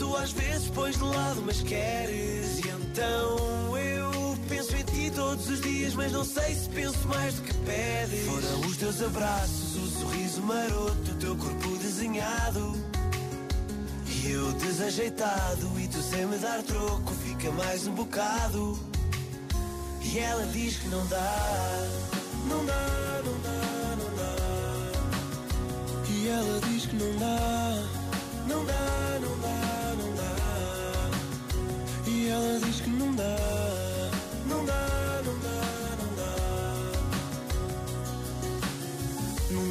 Tu 0.00 0.16
às 0.16 0.32
vezes 0.32 0.70
pões 0.70 0.96
de 0.96 1.04
lado, 1.04 1.42
mas 1.44 1.60
queres. 1.60 2.58
E 2.64 2.68
então 2.70 3.76
eu 3.76 4.38
penso 4.48 4.74
em 4.74 4.82
ti 4.82 5.12
todos 5.14 5.46
os 5.46 5.60
dias, 5.60 5.92
mas 5.92 6.10
não 6.10 6.24
sei 6.24 6.54
se 6.54 6.70
penso 6.70 7.06
mais 7.06 7.34
do 7.34 7.42
que 7.42 7.52
pedes. 7.52 8.24
Foram 8.24 8.60
os 8.60 8.76
teus 8.78 9.02
abraços, 9.02 9.76
o 9.76 10.00
sorriso 10.00 10.40
maroto, 10.40 11.10
o 11.10 11.14
teu 11.16 11.36
corpo 11.36 11.76
desenhado. 11.76 12.74
E 14.06 14.30
eu 14.30 14.50
desajeitado, 14.54 15.70
e 15.78 15.86
tu 15.86 16.00
sem 16.00 16.24
me 16.24 16.38
dar 16.38 16.62
troco, 16.62 17.12
fica 17.22 17.50
mais 17.50 17.86
um 17.86 17.92
bocado. 17.92 18.78
E 20.00 20.18
ela 20.18 20.46
diz 20.46 20.78
que 20.78 20.88
não 20.88 21.06
dá, 21.08 21.86
não 22.48 22.64
dá, 22.64 23.22
não 23.22 23.38
dá, 23.42 23.96
não 23.98 24.16
dá. 24.16 24.36
E 26.08 26.28
ela 26.28 26.60
diz 26.68 26.86
que 26.86 26.96
não 26.96 27.18
dá, 27.18 27.49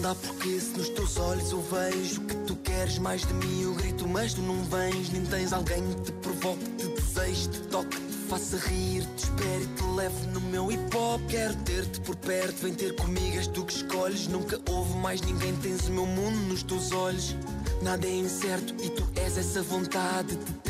dá 0.10 0.16
porque 0.16 0.60
se 0.60 0.76
nos 0.76 0.90
teus 0.90 1.18
olhos 1.18 1.52
eu 1.52 1.62
vejo 1.62 2.22
que 2.22 2.36
tu 2.48 2.56
queres 2.56 2.98
mais 2.98 3.26
de 3.26 3.34
mim, 3.34 3.62
eu 3.62 3.76
grito, 3.76 4.08
mas 4.08 4.34
tu 4.34 4.42
não 4.42 4.64
vens, 4.64 5.12
nem 5.12 5.24
tens 5.24 5.54
alguém 5.54 5.84
que 5.84 6.02
te 6.02 6.12
provoque, 6.14 6.66
te 6.78 6.88
deseje, 6.88 7.50
te 7.50 7.60
toque, 7.68 7.96
te 7.96 8.18
faça 8.28 8.58
rir, 8.58 9.06
te 9.16 9.26
espere 9.26 9.64
e 9.64 9.68
te 9.68 9.84
leve 9.96 10.28
no 10.28 10.42
meu 10.42 10.72
hip 10.72 10.96
hop. 10.96 11.22
Quero 11.28 11.56
ter-te 11.58 12.00
por 12.02 12.16
perto, 12.16 12.64
vem 12.64 12.74
ter 12.74 12.96
comigo, 12.96 13.38
és 13.38 13.46
tu 13.48 13.64
que 13.64 13.74
escolhes. 13.74 14.28
Nunca 14.28 14.60
houve 14.70 14.98
mais 14.98 15.22
ninguém, 15.22 15.56
tens 15.58 15.88
o 15.88 15.92
meu 15.92 16.08
mundo 16.08 16.38
nos 16.48 16.64
teus 16.64 16.92
olhos. 16.92 17.36
Nada 17.84 18.08
é 18.08 18.16
incerto 18.16 18.74
e 18.84 18.90
tu 18.90 19.08
és 19.16 19.38
essa 19.38 19.62
vontade 19.62 20.36
de 20.36 20.69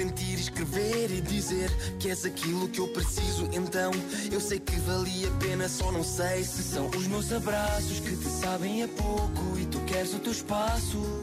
sentir, 0.00 0.38
escrever 0.38 1.10
e 1.10 1.20
dizer 1.20 1.70
que 1.98 2.08
és 2.08 2.24
aquilo 2.24 2.66
que 2.68 2.80
eu 2.80 2.88
preciso. 2.88 3.46
Então 3.52 3.90
eu 4.32 4.40
sei 4.40 4.58
que 4.58 4.76
valia 4.80 5.28
a 5.28 5.30
pena, 5.32 5.68
só 5.68 5.92
não 5.92 6.02
sei 6.02 6.42
se 6.42 6.62
são 6.62 6.86
os 6.88 7.06
meus 7.06 7.30
abraços 7.30 8.00
que 8.00 8.16
te 8.16 8.28
sabem 8.30 8.82
a 8.82 8.88
pouco 8.88 9.58
e 9.58 9.66
tu 9.66 9.78
queres 9.80 10.14
o 10.14 10.18
teu 10.18 10.32
espaço. 10.32 11.20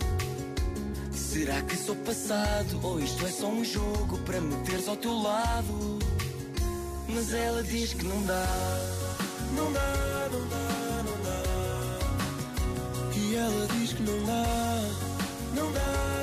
Será 1.11 1.59
que 1.63 1.75
sou 1.75 1.95
passado 1.95 2.80
ou 2.84 2.99
isto 2.99 3.25
é 3.25 3.32
só 3.32 3.47
um 3.47 3.65
jogo 3.65 4.19
para 4.19 4.39
me 4.39 4.55
teres 4.63 4.88
ao 4.88 4.95
teu 4.95 5.17
lado? 5.23 5.97
Mas 7.09 7.34
ela 7.34 7.63
diz 7.63 7.93
que 7.93 8.05
não 8.05 8.21
dá, 8.25 8.45
não 9.55 9.73
dá, 9.73 10.30
não 10.32 10.47
dá, 10.49 11.03
não 11.03 11.17
dá. 11.23 11.43
E 13.15 13.36
ela 13.36 13.67
diz 13.73 13.93
que 13.93 14.03
não 14.03 14.23
dá, 14.23 14.45
não 15.55 15.71
dá, 15.71 16.16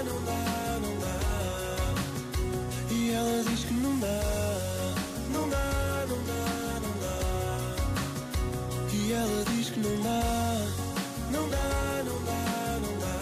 Ela 3.25 3.43
diz 3.45 3.65
que 3.65 3.73
não 3.73 3.99
dá. 4.01 4.21
Não 5.33 5.49
dá, 5.49 6.07
não 6.11 6.19
dá, 6.25 6.81
não 6.85 6.93
dá. 7.01 7.19
Que 8.91 9.13
ela 9.15 9.45
diz 9.47 9.71
que 9.71 9.81
não 9.81 9.97
dá. 10.03 10.23
Não 11.31 11.49
dá, 11.49 12.03
não 12.05 12.23
dá, 12.23 12.81
não 12.83 12.99
dá. 12.99 13.19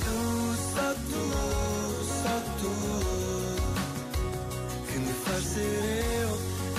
Tu, 0.00 0.16
só 0.72 0.94
tu, 1.10 1.24
só 2.22 2.36
tu. 2.58 2.72
Que 4.90 4.96
me 4.98 5.12
faz 5.12 5.44
ser 5.44 6.04
eu. 6.22 6.32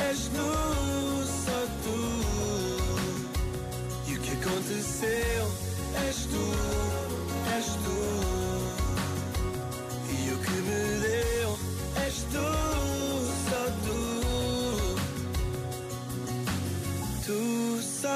És 0.09 0.19
tu, 0.29 0.49
só 1.45 1.59
tu. 1.83 1.97
E 4.07 4.11
o 4.15 4.19
que 4.21 4.31
aconteceu? 4.31 5.45
És 6.07 6.17
tu. 6.25 6.84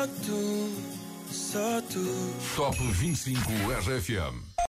Tu, 0.08 0.70
só 1.32 1.82
tu. 1.82 2.06
Top 2.56 2.76
25 2.76 3.52
RFM. 3.86 4.49